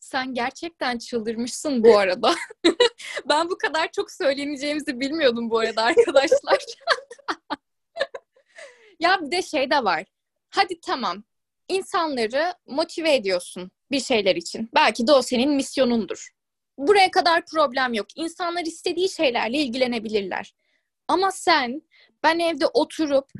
Sen 0.00 0.34
gerçekten 0.34 0.98
çıldırmışsın 0.98 1.84
bu 1.84 1.98
arada. 1.98 2.34
ben 3.28 3.50
bu 3.50 3.58
kadar 3.58 3.92
çok 3.92 4.10
söyleneceğimizi 4.10 5.00
bilmiyordum 5.00 5.50
bu 5.50 5.58
arada 5.58 5.82
arkadaşlar. 5.82 6.58
ya 9.00 9.18
bir 9.22 9.30
de 9.30 9.42
şey 9.42 9.70
de 9.70 9.84
var. 9.84 10.04
Hadi 10.50 10.80
tamam 10.80 11.24
insanları 11.68 12.54
motive 12.66 13.14
ediyorsun 13.14 13.70
bir 13.90 14.00
şeyler 14.00 14.36
için. 14.36 14.70
Belki 14.74 15.06
de 15.06 15.12
o 15.12 15.22
senin 15.22 15.50
misyonundur. 15.50 16.28
Buraya 16.78 17.10
kadar 17.10 17.46
problem 17.46 17.94
yok. 17.94 18.06
İnsanlar 18.16 18.62
istediği 18.62 19.08
şeylerle 19.08 19.58
ilgilenebilirler. 19.58 20.54
Ama 21.08 21.30
sen 21.30 21.82
ben 22.22 22.38
evde 22.38 22.66
oturup 22.66 23.30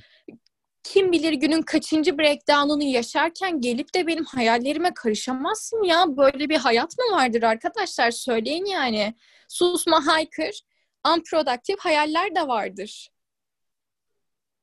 kim 0.85 1.13
bilir 1.13 1.33
günün 1.33 1.63
kaçıncı 1.63 2.19
breakdown'unu 2.19 2.83
yaşarken 2.83 3.61
gelip 3.61 3.95
de 3.95 4.07
benim 4.07 4.25
hayallerime 4.25 4.95
karışamazsın 4.95 5.83
ya. 5.83 6.17
Böyle 6.17 6.49
bir 6.49 6.57
hayat 6.57 6.99
mı 6.99 7.17
vardır 7.17 7.43
arkadaşlar? 7.43 8.11
Söyleyin 8.11 8.65
yani. 8.65 9.15
Susma, 9.49 10.07
haykır. 10.07 10.61
Unproductive 11.09 11.77
hayaller 11.81 12.35
de 12.35 12.49
vardır. 12.49 13.09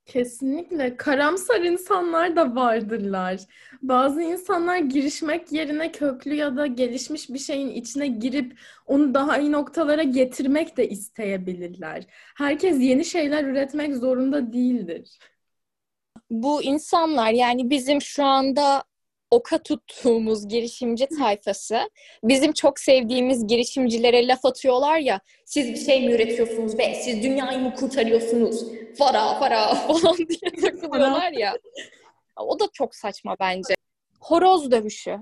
Kesinlikle. 0.05 0.97
Karamsar 0.97 1.61
insanlar 1.61 2.35
da 2.35 2.55
vardırlar. 2.55 3.39
Bazı 3.81 4.21
insanlar 4.21 4.77
girişmek 4.77 5.51
yerine 5.51 5.91
köklü 5.91 6.35
ya 6.35 6.57
da 6.57 6.67
gelişmiş 6.67 7.29
bir 7.29 7.39
şeyin 7.39 7.69
içine 7.69 8.07
girip 8.07 8.59
onu 8.85 9.13
daha 9.13 9.37
iyi 9.37 9.51
noktalara 9.51 10.03
getirmek 10.03 10.77
de 10.77 10.89
isteyebilirler. 10.89 12.03
Herkes 12.37 12.79
yeni 12.79 13.05
şeyler 13.05 13.43
üretmek 13.43 13.95
zorunda 13.95 14.53
değildir. 14.53 15.17
Bu 16.31 16.63
insanlar 16.63 17.31
yani 17.31 17.69
bizim 17.71 18.01
şu 18.01 18.25
anda 18.25 18.83
oka 19.31 19.63
tuttuğumuz 19.63 20.47
girişimci 20.50 21.07
tayfası 21.09 21.91
bizim 22.25 22.53
çok 22.53 22.79
sevdiğimiz 22.79 23.47
girişimcilere 23.47 24.27
laf 24.27 24.45
atıyorlar 24.45 24.97
ya 25.00 25.21
siz 25.45 25.73
bir 25.73 25.79
şey 25.79 26.01
mi 26.01 26.13
üretiyorsunuz 26.13 26.79
be? 26.79 26.95
Siz 26.95 27.23
dünyayı 27.23 27.59
mı 27.59 27.73
kurtarıyorsunuz? 27.73 28.65
Para 28.97 29.39
para 29.39 29.75
falan 29.88 30.17
diye 30.17 30.51
takılıyorlar 30.61 31.31
ya. 31.33 31.57
O 32.38 32.59
da 32.59 32.65
çok 32.73 32.95
saçma 32.95 33.38
bence. 33.41 33.75
Horoz 34.21 34.71
dövüşü. 34.71 35.19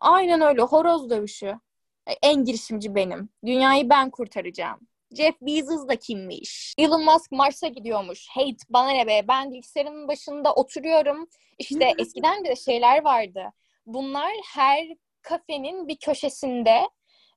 Aynen 0.00 0.42
öyle 0.42 0.62
horoz 0.62 1.10
dövüşü. 1.10 1.54
En 2.22 2.44
girişimci 2.44 2.96
benim. 2.96 3.30
Dünyayı 3.46 3.90
ben 3.90 4.10
kurtaracağım 4.10 4.80
Jeff 5.16 5.34
Bezos 5.40 5.88
da 5.88 5.96
kimmiş? 5.96 6.74
Elon 6.78 7.04
Musk 7.04 7.32
Mars'a 7.32 7.68
gidiyormuş. 7.68 8.26
Hey 8.30 8.56
bana 8.68 8.90
ne 8.90 9.06
be 9.06 9.24
ben 9.28 9.52
bilgisayarın 9.52 10.08
başında 10.08 10.54
oturuyorum. 10.54 11.28
İşte 11.58 11.92
eskiden 11.98 12.44
de 12.44 12.56
şeyler 12.56 13.04
vardı. 13.04 13.52
Bunlar 13.86 14.32
her 14.54 14.86
kafenin 15.22 15.88
bir 15.88 15.96
köşesinde 15.96 16.88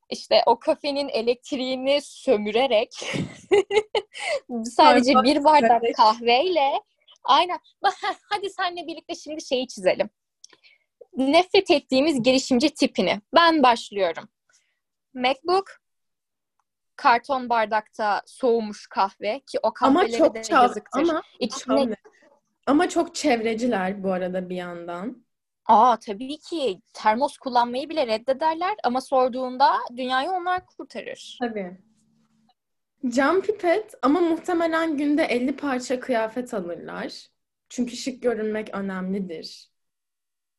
işte 0.09 0.43
o 0.45 0.59
kafenin 0.59 1.09
elektriğini 1.09 1.99
sömürerek 2.01 2.89
sadece 4.63 5.13
bir 5.23 5.43
bardak 5.43 5.83
kahveyle 5.95 6.81
Aynen. 7.23 7.59
Hadi 8.29 8.49
seninle 8.49 8.87
birlikte 8.87 9.15
şimdi 9.15 9.45
şeyi 9.45 9.67
çizelim. 9.67 10.09
Nefret 11.17 11.71
ettiğimiz 11.71 12.23
girişimci 12.23 12.69
tipini. 12.69 13.21
Ben 13.35 13.63
başlıyorum. 13.63 14.29
MacBook, 15.13 15.82
karton 16.95 17.49
bardakta 17.49 18.21
soğumuş 18.25 18.87
kahve 18.87 19.39
ki 19.39 19.59
o 19.63 19.73
kahveleri 19.73 20.15
ama 20.15 20.25
çok 20.25 20.35
de 20.35 20.41
çal- 20.43 20.63
yazıktır. 20.63 21.01
Ama, 21.01 21.21
İçine... 21.39 21.95
ama 22.67 22.89
çok 22.89 23.15
çevreciler 23.15 24.03
bu 24.03 24.11
arada 24.11 24.49
bir 24.49 24.55
yandan. 24.55 25.25
Aa 25.65 25.99
tabii 25.99 26.37
ki 26.37 26.81
termos 26.93 27.37
kullanmayı 27.37 27.89
bile 27.89 28.07
reddederler 28.07 28.75
ama 28.83 29.01
sorduğunda 29.01 29.71
dünyayı 29.95 30.29
onlar 30.29 30.65
kurtarır. 30.65 31.37
Tabii. 31.41 31.77
Cam 33.07 33.41
pipet 33.41 33.93
ama 34.01 34.19
muhtemelen 34.19 34.97
günde 34.97 35.23
50 35.23 35.55
parça 35.55 35.99
kıyafet 35.99 36.53
alırlar. 36.53 37.27
Çünkü 37.69 37.95
şık 37.97 38.21
görünmek 38.21 38.75
önemlidir. 38.75 39.72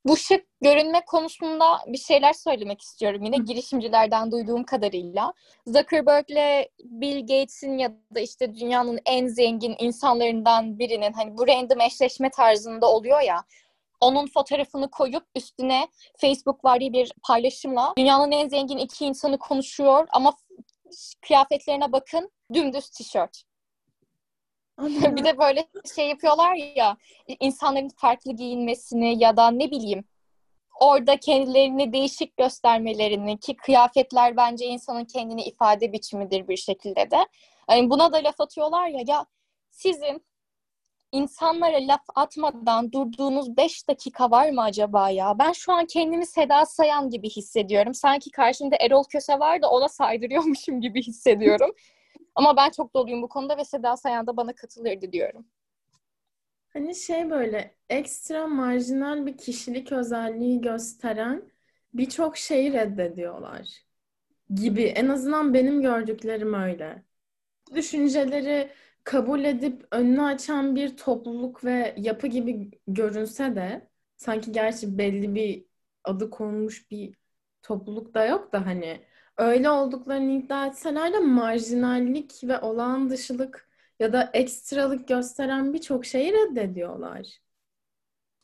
Bu 0.04 0.16
şık 0.16 0.46
görünme 0.60 1.04
konusunda 1.04 1.80
bir 1.86 1.98
şeyler 1.98 2.32
söylemek 2.32 2.80
istiyorum. 2.82 3.22
Yine 3.22 3.36
girişimcilerden 3.36 4.32
duyduğum 4.32 4.64
kadarıyla. 4.64 5.32
Zuckerberg'le 5.66 6.68
Bill 6.84 7.20
Gates'in 7.20 7.78
ya 7.78 7.92
da 8.14 8.20
işte 8.20 8.54
dünyanın 8.54 9.00
en 9.06 9.26
zengin 9.26 9.76
insanlarından 9.78 10.78
birinin 10.78 11.12
hani 11.12 11.38
bu 11.38 11.46
random 11.46 11.80
eşleşme 11.80 12.30
tarzında 12.30 12.90
oluyor 12.90 13.20
ya. 13.20 13.44
Onun 14.00 14.26
fotoğrafını 14.26 14.90
koyup 14.90 15.24
üstüne 15.34 15.88
Facebook 16.16 16.64
vari 16.64 16.92
bir 16.92 17.12
paylaşımla 17.22 17.94
dünyanın 17.98 18.32
en 18.32 18.48
zengin 18.48 18.78
iki 18.78 19.04
insanı 19.04 19.38
konuşuyor 19.38 20.06
ama 20.10 20.32
kıyafetlerine 21.26 21.92
bakın 21.92 22.30
dümdüz 22.54 22.90
tişört. 22.90 23.42
bir 25.16 25.24
de 25.24 25.38
böyle 25.38 25.68
şey 25.94 26.08
yapıyorlar 26.08 26.54
ya 26.54 26.96
insanların 27.40 27.88
farklı 27.88 28.32
giyinmesini 28.32 29.22
ya 29.22 29.36
da 29.36 29.50
ne 29.50 29.70
bileyim 29.70 30.04
orada 30.80 31.16
kendilerini 31.16 31.92
değişik 31.92 32.36
göstermelerini 32.36 33.40
ki 33.40 33.56
kıyafetler 33.56 34.36
bence 34.36 34.66
insanın 34.66 35.04
kendini 35.04 35.44
ifade 35.44 35.92
biçimidir 35.92 36.48
bir 36.48 36.56
şekilde 36.56 37.10
de. 37.10 37.26
Yani 37.70 37.90
buna 37.90 38.12
da 38.12 38.16
laf 38.16 38.40
atıyorlar 38.40 38.88
ya 38.88 39.00
ya 39.06 39.26
sizin 39.70 40.24
insanlara 41.12 41.86
laf 41.86 42.02
atmadan 42.14 42.92
durduğunuz 42.92 43.56
5 43.56 43.88
dakika 43.88 44.30
var 44.30 44.50
mı 44.50 44.62
acaba 44.62 45.10
ya? 45.10 45.38
Ben 45.38 45.52
şu 45.52 45.72
an 45.72 45.86
kendimi 45.86 46.26
Seda 46.26 46.66
Sayan 46.66 47.10
gibi 47.10 47.30
hissediyorum. 47.30 47.94
Sanki 47.94 48.30
karşımda 48.30 48.76
Erol 48.80 49.04
Köse 49.04 49.38
var 49.38 49.62
da 49.62 49.70
ona 49.70 49.88
saydırıyormuşum 49.88 50.80
gibi 50.80 51.02
hissediyorum. 51.02 51.70
Ama 52.34 52.56
ben 52.56 52.70
çok 52.70 52.94
doluyum 52.94 53.22
bu 53.22 53.28
konuda 53.28 53.56
ve 53.58 53.64
Seda 53.64 53.96
Sayan 53.96 54.26
da 54.26 54.36
bana 54.36 54.54
katılırdı 54.54 55.12
diyorum. 55.12 55.46
Hani 56.72 56.94
şey 56.94 57.30
böyle 57.30 57.76
ekstra 57.88 58.46
marjinal 58.46 59.26
bir 59.26 59.36
kişilik 59.38 59.92
özelliği 59.92 60.60
gösteren 60.60 61.50
birçok 61.94 62.36
şeyi 62.36 62.72
reddediyorlar 62.72 63.84
gibi. 64.54 64.82
En 64.84 65.08
azından 65.08 65.54
benim 65.54 65.82
gördüklerim 65.82 66.54
öyle. 66.54 67.04
Düşünceleri 67.74 68.70
kabul 69.04 69.44
edip 69.44 69.88
önünü 69.90 70.22
açan 70.22 70.76
bir 70.76 70.96
topluluk 70.96 71.64
ve 71.64 71.94
yapı 71.98 72.26
gibi 72.26 72.70
görünse 72.88 73.56
de 73.56 73.88
sanki 74.16 74.52
gerçi 74.52 74.98
belli 74.98 75.34
bir 75.34 75.66
adı 76.04 76.30
konmuş 76.30 76.90
bir 76.90 77.16
topluluk 77.62 78.14
da 78.14 78.26
yok 78.26 78.52
da 78.52 78.66
hani 78.66 79.00
öyle 79.38 79.70
olduklarını 79.70 80.32
iddia 80.32 80.66
etseler 80.66 81.12
de 81.12 81.18
marjinallik 81.18 82.44
ve 82.44 82.60
olağan 82.60 83.10
dışılık 83.10 83.68
ya 84.00 84.12
da 84.12 84.30
ekstralık 84.32 85.08
gösteren 85.08 85.72
birçok 85.74 86.06
şeyi 86.06 86.32
reddediyorlar. 86.32 87.26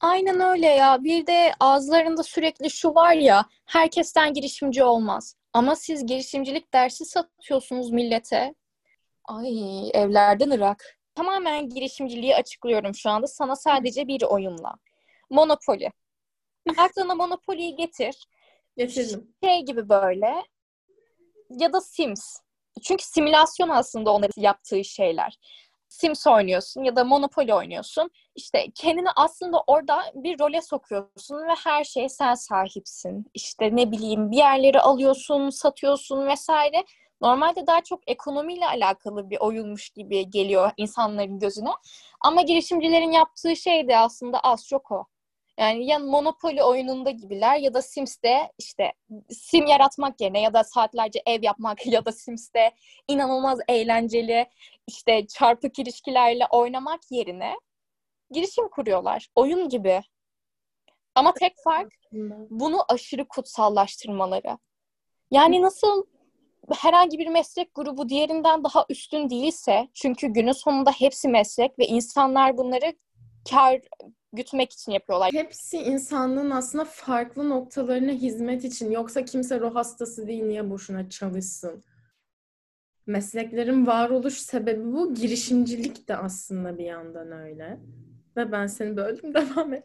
Aynen 0.01 0.41
öyle 0.41 0.67
ya. 0.67 1.05
Bir 1.05 1.27
de 1.27 1.53
ağızlarında 1.61 2.23
sürekli 2.23 2.71
şu 2.71 2.95
var 2.95 3.13
ya, 3.13 3.45
herkesten 3.67 4.33
girişimci 4.33 4.85
olmaz. 4.85 5.37
Ama 5.53 5.77
siz 5.77 6.07
girişimcilik 6.07 6.73
dersi 6.75 7.05
satıyorsunuz 7.05 7.91
millete. 7.91 8.55
Ay 9.25 9.91
evlerden 9.95 10.51
Irak. 10.51 10.99
Tamamen 11.15 11.69
girişimciliği 11.69 12.37
açıklıyorum 12.37 12.95
şu 12.95 13.11
anda 13.11 13.27
sana 13.27 13.57
sadece 13.57 14.07
bir 14.07 14.23
oyunla. 14.23 14.75
Monopoly. 15.31 15.89
Aklına 16.77 17.15
Monopoly'yi 17.15 17.77
getir. 17.77 18.29
Getirdim. 18.77 19.35
Şey 19.45 19.65
gibi 19.65 19.89
böyle. 19.89 20.43
Ya 21.51 21.73
da 21.73 21.81
Sims. 21.81 22.37
Çünkü 22.83 23.05
simülasyon 23.05 23.69
aslında 23.69 24.11
onların 24.11 24.43
yaptığı 24.43 24.85
şeyler. 24.85 25.39
Sims 25.89 26.27
oynuyorsun 26.27 26.83
ya 26.85 26.97
da 26.97 27.05
Monopoly 27.05 27.55
oynuyorsun. 27.55 28.11
İşte 28.35 28.71
kendini 28.75 29.09
aslında 29.17 29.61
orada 29.67 30.03
bir 30.15 30.39
role 30.41 30.63
sokuyorsun 30.63 31.37
ve 31.49 31.55
her 31.65 31.85
şeye 31.85 32.09
sen 32.09 32.35
sahipsin. 32.35 33.27
İşte 33.35 33.77
ne 33.77 33.93
bileyim 33.93 34.31
bir 34.31 34.37
yerleri 34.37 34.81
alıyorsun, 34.81 35.51
satıyorsun 35.51 36.27
vesaire. 36.27 36.85
Normalde 37.21 37.67
daha 37.67 37.81
çok 37.81 38.01
ekonomiyle 38.07 38.67
alakalı 38.67 39.31
bir 39.31 39.39
oyunmuş 39.41 39.91
gibi 39.91 40.31
geliyor 40.31 40.71
insanların 40.77 41.39
gözüne. 41.39 41.71
Ama 42.21 42.43
girişimcilerin 42.43 43.11
yaptığı 43.13 43.57
şey 43.57 43.89
de 43.89 43.99
aslında 43.99 44.41
az 44.41 44.67
çok 44.67 44.91
o. 44.91 45.05
Yani 45.61 45.87
ya 45.87 45.99
Monopoly 45.99 46.63
oyununda 46.63 47.11
gibiler 47.11 47.57
ya 47.57 47.75
da 47.75 47.83
Sims'te 47.83 48.53
işte 48.59 48.93
sim 49.31 49.67
yaratmak 49.67 50.21
yerine 50.21 50.41
ya 50.41 50.55
da 50.55 50.65
saatlerce 50.65 51.23
ev 51.27 51.43
yapmak 51.43 51.87
ya 51.87 52.05
da 52.05 52.13
Sims'te 52.13 52.73
inanılmaz 53.09 53.59
eğlenceli 53.69 54.47
işte 54.87 55.27
çarpık 55.27 55.79
ilişkilerle 55.79 56.47
oynamak 56.51 57.01
yerine 57.11 57.55
girişim 58.31 58.69
kuruyorlar. 58.69 59.29
Oyun 59.35 59.69
gibi. 59.69 60.03
Ama 61.15 61.35
tek 61.35 61.55
fark 61.65 61.93
bunu 62.51 62.85
aşırı 62.89 63.29
kutsallaştırmaları. 63.29 64.59
Yani 65.31 65.63
nasıl 65.63 66.05
herhangi 66.73 67.19
bir 67.19 67.27
meslek 67.27 67.75
grubu 67.75 68.09
diğerinden 68.09 68.65
daha 68.65 68.87
üstün 68.89 69.31
değilse 69.31 69.89
çünkü 69.95 70.27
günün 70.27 70.53
sonunda 70.53 70.91
hepsi 70.91 71.29
meslek 71.29 71.79
ve 71.79 71.87
insanlar 71.87 72.59
bunları 72.59 72.93
kar 73.51 73.81
gütmek 74.33 74.73
için 74.73 74.93
yapıyorlar. 74.93 75.31
Hepsi 75.33 75.79
insanlığın 75.79 76.51
aslında 76.51 76.85
farklı 76.85 77.49
noktalarına 77.49 78.13
hizmet 78.13 78.65
için. 78.65 78.91
Yoksa 78.91 79.25
kimse 79.25 79.61
ruh 79.61 79.75
hastası 79.75 80.27
değil 80.27 80.43
niye 80.43 80.71
boşuna 80.71 81.09
çalışsın? 81.11 81.83
Mesleklerin 83.07 83.87
varoluş 83.87 84.35
sebebi 84.35 84.93
bu. 84.93 85.15
Girişimcilik 85.15 86.09
de 86.09 86.17
aslında 86.17 86.79
bir 86.79 86.85
yandan 86.85 87.33
öyle. 87.33 87.81
Ve 88.37 88.53
ben 88.53 88.67
seni 88.67 88.97
böldüm 88.97 89.35
devam 89.35 89.75
et. 89.75 89.85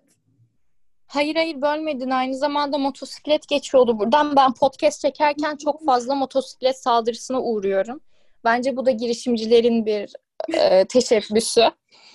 Hayır 1.07 1.35
hayır 1.35 1.61
bölmedin. 1.61 2.09
Aynı 2.09 2.35
zamanda 2.35 2.77
motosiklet 2.77 3.47
geçiyordu 3.47 3.99
buradan. 3.99 4.35
Ben 4.35 4.53
podcast 4.53 5.01
çekerken 5.01 5.55
çok 5.55 5.85
fazla 5.85 6.15
motosiklet 6.15 6.77
saldırısına 6.77 7.41
uğruyorum. 7.41 7.99
Bence 8.43 8.77
bu 8.77 8.85
da 8.85 8.91
girişimcilerin 8.91 9.85
bir 9.85 10.13
e, 10.53 10.85
teşebbüsü. 10.85 11.61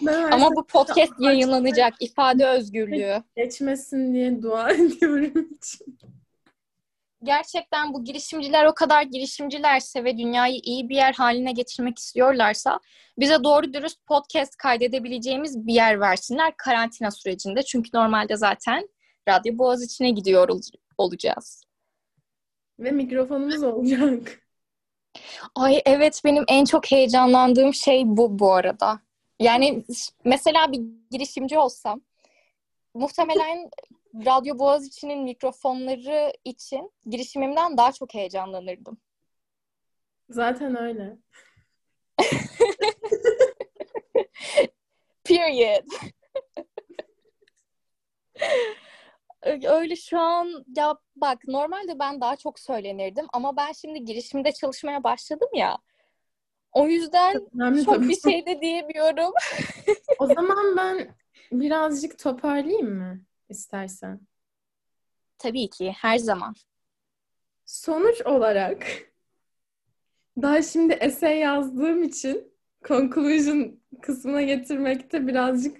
Ben 0.02 0.30
Ama 0.30 0.50
bu 0.56 0.66
podcast 0.66 1.12
yayınlanacak. 1.20 1.94
ifade 2.00 2.46
özgürlüğü. 2.46 3.22
Geçmesin 3.36 4.14
diye 4.14 4.42
dua 4.42 4.70
ediyorum 4.72 5.48
için. 5.56 5.98
Gerçekten 7.22 7.94
bu 7.94 8.04
girişimciler 8.04 8.64
o 8.64 8.74
kadar 8.74 9.02
girişimcilerse 9.02 10.04
ve 10.04 10.18
dünyayı 10.18 10.60
iyi 10.62 10.88
bir 10.88 10.96
yer 10.96 11.12
haline 11.12 11.52
getirmek 11.52 11.98
istiyorlarsa 11.98 12.80
bize 13.18 13.44
doğru 13.44 13.72
dürüst 13.72 14.06
podcast 14.06 14.56
kaydedebileceğimiz 14.56 15.66
bir 15.66 15.74
yer 15.74 16.00
versinler 16.00 16.52
karantina 16.56 17.10
sürecinde. 17.10 17.62
Çünkü 17.62 17.90
normalde 17.94 18.36
zaten 18.36 18.88
Radyo 19.28 19.58
Boğaz 19.58 19.84
içine 19.84 20.10
gidiyor 20.10 20.48
olacağız. 20.98 21.64
Ve 22.78 22.90
mikrofonumuz 22.90 23.62
olacak. 23.62 24.42
Ay 25.54 25.82
evet 25.86 26.20
benim 26.24 26.44
en 26.48 26.64
çok 26.64 26.90
heyecanlandığım 26.92 27.74
şey 27.74 28.02
bu 28.06 28.38
bu 28.38 28.52
arada. 28.54 29.00
Yani 29.40 29.84
mesela 30.24 30.72
bir 30.72 30.80
girişimci 31.10 31.58
olsam 31.58 32.00
muhtemelen 32.94 33.70
Radyo 34.14 34.58
Boğaz 34.58 34.86
içinin 34.86 35.22
mikrofonları 35.22 36.32
için 36.44 36.92
girişimimden 37.06 37.76
daha 37.76 37.92
çok 37.92 38.14
heyecanlanırdım. 38.14 38.98
Zaten 40.30 40.76
öyle. 40.82 41.16
Period. 45.24 45.84
Öyle 49.42 49.96
şu 49.96 50.18
an 50.18 50.64
ya 50.76 50.96
bak 51.16 51.38
normalde 51.48 51.98
ben 51.98 52.20
daha 52.20 52.36
çok 52.36 52.58
söylenirdim 52.58 53.26
ama 53.32 53.56
ben 53.56 53.72
şimdi 53.72 54.04
girişimde 54.04 54.52
çalışmaya 54.52 55.04
başladım 55.04 55.48
ya. 55.54 55.78
O 56.72 56.86
yüzden 56.86 57.48
Önemli 57.54 57.84
çok 57.84 57.94
tabii. 57.94 58.08
bir 58.08 58.20
şey 58.20 58.46
de 58.46 58.60
diyemiyorum. 58.60 59.32
o 60.18 60.26
zaman 60.26 60.76
ben 60.76 61.14
birazcık 61.52 62.18
toparlayayım 62.18 62.94
mı 62.94 63.20
istersen? 63.48 64.20
Tabii 65.38 65.70
ki 65.70 65.92
her 65.98 66.18
zaman. 66.18 66.54
Sonuç 67.64 68.22
olarak 68.26 68.86
daha 70.42 70.62
şimdi 70.62 70.92
essay 70.92 71.38
yazdığım 71.38 72.02
için 72.02 72.52
conclusion 72.84 73.80
kısmına 74.02 74.42
getirmekte 74.42 75.26
birazcık 75.26 75.79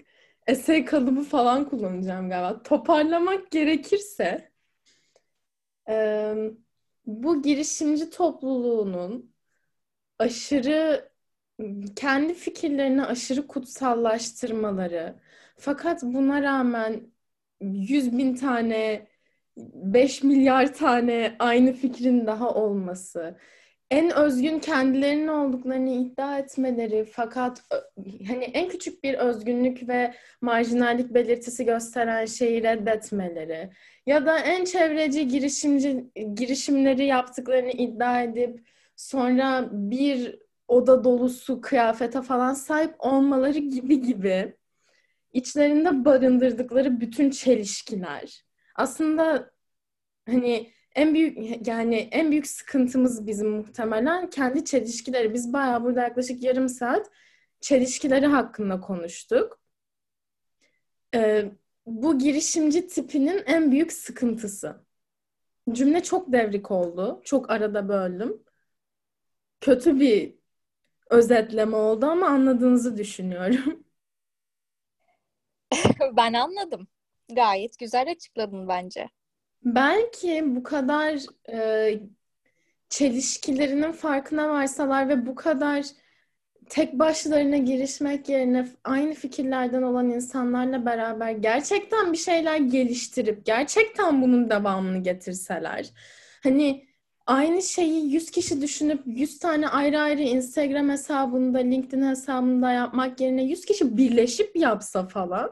essay 0.51 0.85
kalıbı 0.85 1.23
falan 1.23 1.69
kullanacağım 1.69 2.29
galiba. 2.31 2.63
Toparlamak 2.63 3.51
gerekirse 3.51 4.51
e, 5.89 6.35
bu 7.07 7.43
girişimci 7.43 8.11
topluluğunun 8.11 9.35
aşırı 10.19 11.11
kendi 11.97 12.35
fikirlerini 12.35 13.05
aşırı 13.05 13.47
kutsallaştırmaları 13.47 15.21
fakat 15.59 16.03
buna 16.03 16.43
rağmen 16.43 17.13
100 17.61 18.19
bin 18.19 18.35
tane 18.35 19.07
5 19.57 20.23
milyar 20.23 20.75
tane 20.75 21.37
aynı 21.39 21.73
fikrin 21.73 22.27
daha 22.27 22.55
olması 22.55 23.39
en 23.90 24.16
özgün 24.16 24.59
kendilerinin 24.59 25.29
olduklarını 25.29 25.90
iddia 25.90 26.38
etmeleri 26.38 27.05
fakat 27.05 27.62
hani 28.29 28.44
en 28.44 28.68
küçük 28.68 29.05
bir 29.05 29.14
özgünlük 29.14 29.88
ve 29.88 30.14
marjinallik 30.40 31.14
belirtisi 31.14 31.64
gösteren 31.64 32.26
şeyi 32.26 32.62
reddetmeleri 32.62 33.70
ya 34.07 34.26
da 34.26 34.38
en 34.38 34.64
çevreci 34.64 35.29
girişimci 35.29 36.11
girişimleri 36.35 37.07
yaptıklarını 37.07 37.70
iddia 37.70 38.22
edip 38.22 38.68
sonra 38.96 39.68
bir 39.72 40.38
oda 40.68 41.05
dolusu 41.05 41.61
kıyafete 41.61 42.22
falan 42.22 42.55
sahip 42.55 42.94
olmaları 42.98 43.59
gibi 43.59 44.00
gibi 44.00 44.55
içlerinde 45.33 46.05
barındırdıkları 46.05 47.00
bütün 47.00 47.31
çelişkiler. 47.31 48.44
Aslında 48.74 49.50
hani 50.26 50.70
en 50.94 51.14
büyük 51.14 51.66
yani 51.68 51.96
en 51.96 52.31
büyük 52.31 52.46
sıkıntımız 52.46 53.26
bizim 53.26 53.50
muhtemelen 53.50 54.31
kendi 54.31 54.64
çelişkileri. 54.64 55.35
Biz 55.35 55.53
bayağı 55.53 55.85
burada 55.85 56.03
yaklaşık 56.03 56.42
yarım 56.42 56.68
saat 56.68 57.11
çelişkileri 57.61 58.26
hakkında 58.26 58.81
konuştuk. 58.81 59.61
Ee, 61.14 61.53
bu 61.87 62.18
girişimci 62.18 62.88
tipinin 62.88 63.42
en 63.46 63.72
büyük 63.72 63.92
sıkıntısı. 63.92 64.85
Cümle 65.72 66.03
çok 66.03 66.33
devrik 66.33 66.70
oldu. 66.70 67.20
Çok 67.24 67.50
arada 67.50 67.88
böldüm. 67.88 68.42
Kötü 69.61 70.00
bir 70.00 70.35
özetleme 71.11 71.76
oldu 71.76 72.07
ama 72.07 72.26
anladığınızı 72.26 72.96
düşünüyorum. 72.98 73.85
ben 76.16 76.33
anladım. 76.33 76.88
Gayet 77.29 77.79
güzel 77.79 78.11
açıkladın 78.11 78.68
bence. 78.68 79.11
Belki 79.64 80.42
bu 80.46 80.62
kadar 80.62 81.18
e, 81.53 82.01
çelişkilerinin 82.88 83.92
farkına 83.92 84.49
varsalar 84.49 85.09
ve 85.09 85.27
bu 85.27 85.35
kadar 85.35 85.87
tek 86.68 86.99
başlarına 86.99 87.57
girişmek 87.57 88.29
yerine 88.29 88.68
aynı 88.85 89.14
fikirlerden 89.14 89.83
olan 89.83 90.11
insanlarla 90.11 90.87
beraber 90.87 91.31
gerçekten 91.31 92.12
bir 92.12 92.18
şeyler 92.18 92.57
geliştirip 92.57 93.46
gerçekten 93.46 94.23
bunun 94.23 94.51
devamını 94.51 94.99
getirseler. 94.99 95.90
Hani 96.42 96.87
aynı 97.27 97.62
şeyi 97.62 98.12
100 98.12 98.31
kişi 98.31 98.62
düşünüp 98.62 99.03
100 99.07 99.38
tane 99.38 99.68
ayrı 99.68 100.01
ayrı 100.01 100.23
Instagram 100.23 100.88
hesabında, 100.88 101.59
LinkedIn 101.59 102.09
hesabında 102.09 102.73
yapmak 102.73 103.20
yerine 103.20 103.44
100 103.44 103.64
kişi 103.64 103.96
birleşip 103.96 104.57
yapsa 104.57 105.07
falan 105.07 105.51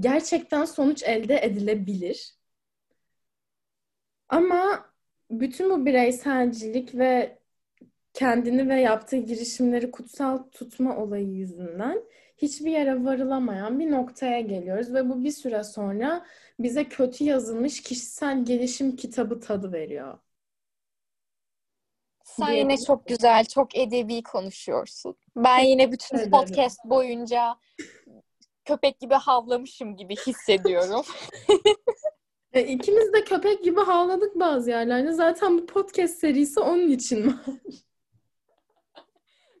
gerçekten 0.00 0.64
sonuç 0.64 1.02
elde 1.02 1.38
edilebilir. 1.42 2.39
Ama 4.30 4.86
bütün 5.30 5.70
bu 5.70 5.86
bireyselcilik 5.86 6.94
ve 6.94 7.38
kendini 8.12 8.68
ve 8.68 8.80
yaptığı 8.80 9.16
girişimleri 9.16 9.90
kutsal 9.90 10.38
tutma 10.38 10.96
olayı 10.96 11.28
yüzünden 11.28 12.02
hiçbir 12.36 12.70
yere 12.70 13.04
varılamayan 13.04 13.80
bir 13.80 13.90
noktaya 13.90 14.40
geliyoruz 14.40 14.94
ve 14.94 15.08
bu 15.08 15.24
bir 15.24 15.30
süre 15.30 15.64
sonra 15.64 16.26
bize 16.58 16.84
kötü 16.88 17.24
yazılmış 17.24 17.82
kişisel 17.82 18.44
gelişim 18.44 18.96
kitabı 18.96 19.40
tadı 19.40 19.72
veriyor. 19.72 20.18
Sen 22.24 22.52
yine 22.52 22.76
çok 22.76 23.06
güzel, 23.06 23.44
çok 23.44 23.78
edebi 23.78 24.22
konuşuyorsun. 24.22 25.16
Ben 25.36 25.58
yine 25.58 25.92
bütün 25.92 26.30
podcast 26.30 26.84
boyunca 26.84 27.56
köpek 28.64 29.00
gibi 29.00 29.14
havlamışım 29.14 29.96
gibi 29.96 30.16
hissediyorum. 30.16 31.04
E, 32.52 32.66
ikimiz 32.66 33.12
de 33.12 33.24
köpek 33.24 33.64
gibi 33.64 33.80
havladık 33.80 34.38
bazı 34.38 34.70
yerlerde. 34.70 35.12
Zaten 35.12 35.58
bu 35.58 35.66
podcast 35.66 36.18
serisi 36.18 36.60
onun 36.60 36.88
için 36.90 37.26
var. 37.26 37.34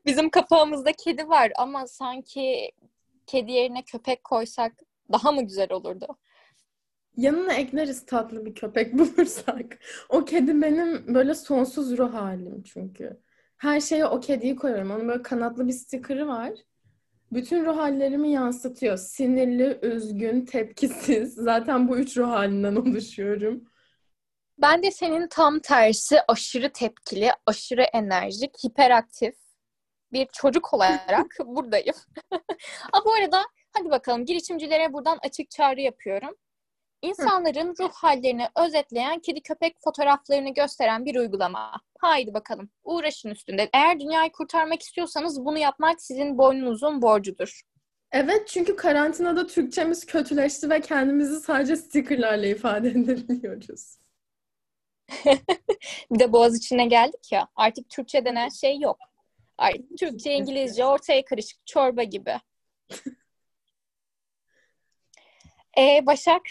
Bizim 0.06 0.30
kapağımızda 0.30 0.92
kedi 0.92 1.28
var 1.28 1.52
ama 1.56 1.86
sanki 1.86 2.70
kedi 3.26 3.52
yerine 3.52 3.82
köpek 3.82 4.24
koysak 4.24 4.72
daha 5.12 5.32
mı 5.32 5.42
güzel 5.42 5.72
olurdu? 5.72 6.06
Yanına 7.16 7.52
ekleriz 7.52 8.06
tatlı 8.06 8.46
bir 8.46 8.54
köpek 8.54 8.92
bulursak. 8.98 9.78
O 10.08 10.24
kedi 10.24 10.62
benim 10.62 11.14
böyle 11.14 11.34
sonsuz 11.34 11.98
ruh 11.98 12.14
halim 12.14 12.62
çünkü. 12.62 13.20
Her 13.56 13.80
şeye 13.80 14.06
o 14.06 14.20
kediyi 14.20 14.56
koyuyorum. 14.56 14.90
Onun 14.90 15.08
böyle 15.08 15.22
kanatlı 15.22 15.68
bir 15.68 15.72
sticker'ı 15.72 16.28
var. 16.28 16.50
Bütün 17.32 17.64
ruh 17.64 17.76
hallerimi 17.76 18.32
yansıtıyor. 18.32 18.96
Sinirli, 18.96 19.78
üzgün, 19.82 20.44
tepkisiz. 20.44 21.34
Zaten 21.34 21.88
bu 21.88 21.98
üç 21.98 22.16
ruh 22.16 22.28
halinden 22.28 22.76
oluşuyorum. 22.76 23.64
Ben 24.58 24.82
de 24.82 24.90
senin 24.90 25.28
tam 25.28 25.58
tersi 25.58 26.18
aşırı 26.28 26.72
tepkili, 26.72 27.30
aşırı 27.46 27.82
enerjik, 27.82 28.64
hiperaktif 28.64 29.34
bir 30.12 30.26
çocuk 30.32 30.74
olarak 30.74 31.26
buradayım. 31.46 31.94
Ama 32.92 33.04
bu 33.04 33.12
arada 33.12 33.42
hadi 33.72 33.90
bakalım 33.90 34.24
girişimcilere 34.24 34.92
buradan 34.92 35.18
açık 35.22 35.50
çağrı 35.50 35.80
yapıyorum. 35.80 36.34
İnsanların 37.02 37.74
ruh 37.80 37.92
hallerini 37.92 38.48
özetleyen 38.56 39.20
kedi 39.20 39.40
köpek 39.42 39.76
fotoğraflarını 39.84 40.54
gösteren 40.54 41.04
bir 41.04 41.16
uygulama. 41.16 41.80
Haydi 41.98 42.34
bakalım 42.34 42.70
uğraşın 42.84 43.28
üstünde. 43.28 43.70
Eğer 43.72 44.00
dünyayı 44.00 44.32
kurtarmak 44.32 44.82
istiyorsanız 44.82 45.44
bunu 45.44 45.58
yapmak 45.58 46.02
sizin 46.02 46.38
boynunuzun 46.38 47.02
borcudur. 47.02 47.60
Evet 48.12 48.48
çünkü 48.48 48.76
karantinada 48.76 49.46
Türkçemiz 49.46 50.06
kötüleşti 50.06 50.70
ve 50.70 50.80
kendimizi 50.80 51.40
sadece 51.40 51.76
stickerlarla 51.76 52.46
ifade 52.46 52.88
edebiliyoruz. 52.90 53.96
bir 56.10 56.18
de 56.18 56.32
boğaz 56.32 56.56
içine 56.56 56.86
geldik 56.86 57.32
ya 57.32 57.48
artık 57.56 57.90
Türkçe 57.90 58.24
denen 58.24 58.48
şey 58.48 58.78
yok. 58.80 58.98
Ay, 59.58 59.72
Türkçe, 59.98 60.32
İngilizce 60.32 60.84
ortaya 60.84 61.24
karışık 61.24 61.66
çorba 61.66 62.02
gibi. 62.02 62.40
ee, 65.78 66.06
Başak 66.06 66.42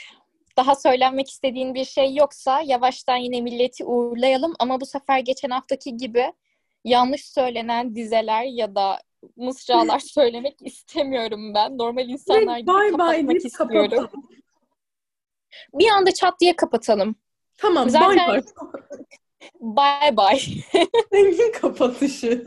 daha 0.60 0.76
söylenmek 0.76 1.30
istediğin 1.30 1.74
bir 1.74 1.86
şey 1.86 2.16
yoksa 2.16 2.62
yavaştan 2.62 3.16
yine 3.16 3.42
milleti 3.42 3.86
uğurlayalım 3.86 4.54
ama 4.60 4.82
bu 4.82 4.86
sefer 4.86 5.20
geçen 5.20 5.50
haftaki 5.50 5.98
gibi 5.98 6.34
yanlış 6.84 7.26
söylenen 7.26 7.96
dizeler 7.96 8.44
ya 8.44 8.76
da 8.76 9.00
mısralar 9.36 10.00
söylemek 10.16 10.58
istemiyorum 10.62 11.54
ben. 11.54 11.78
Normal 11.78 12.10
insanlar 12.10 12.60
gibi 12.60 12.68
bye 12.68 12.92
kapatmak 12.92 13.30
bye 13.30 13.38
istiyorum. 13.38 13.90
Kapatalım. 13.90 14.30
Bir 15.74 15.90
anda 15.90 16.14
çat 16.14 16.40
diye 16.40 16.56
kapatalım. 16.56 17.16
Tamam 17.58 17.90
Zaten... 17.90 18.18
bye 18.18 18.42
bye. 19.62 20.18
bye 20.18 20.18
bye. 20.18 20.40
Zengin 21.12 21.52
kapatışı. 21.52 22.44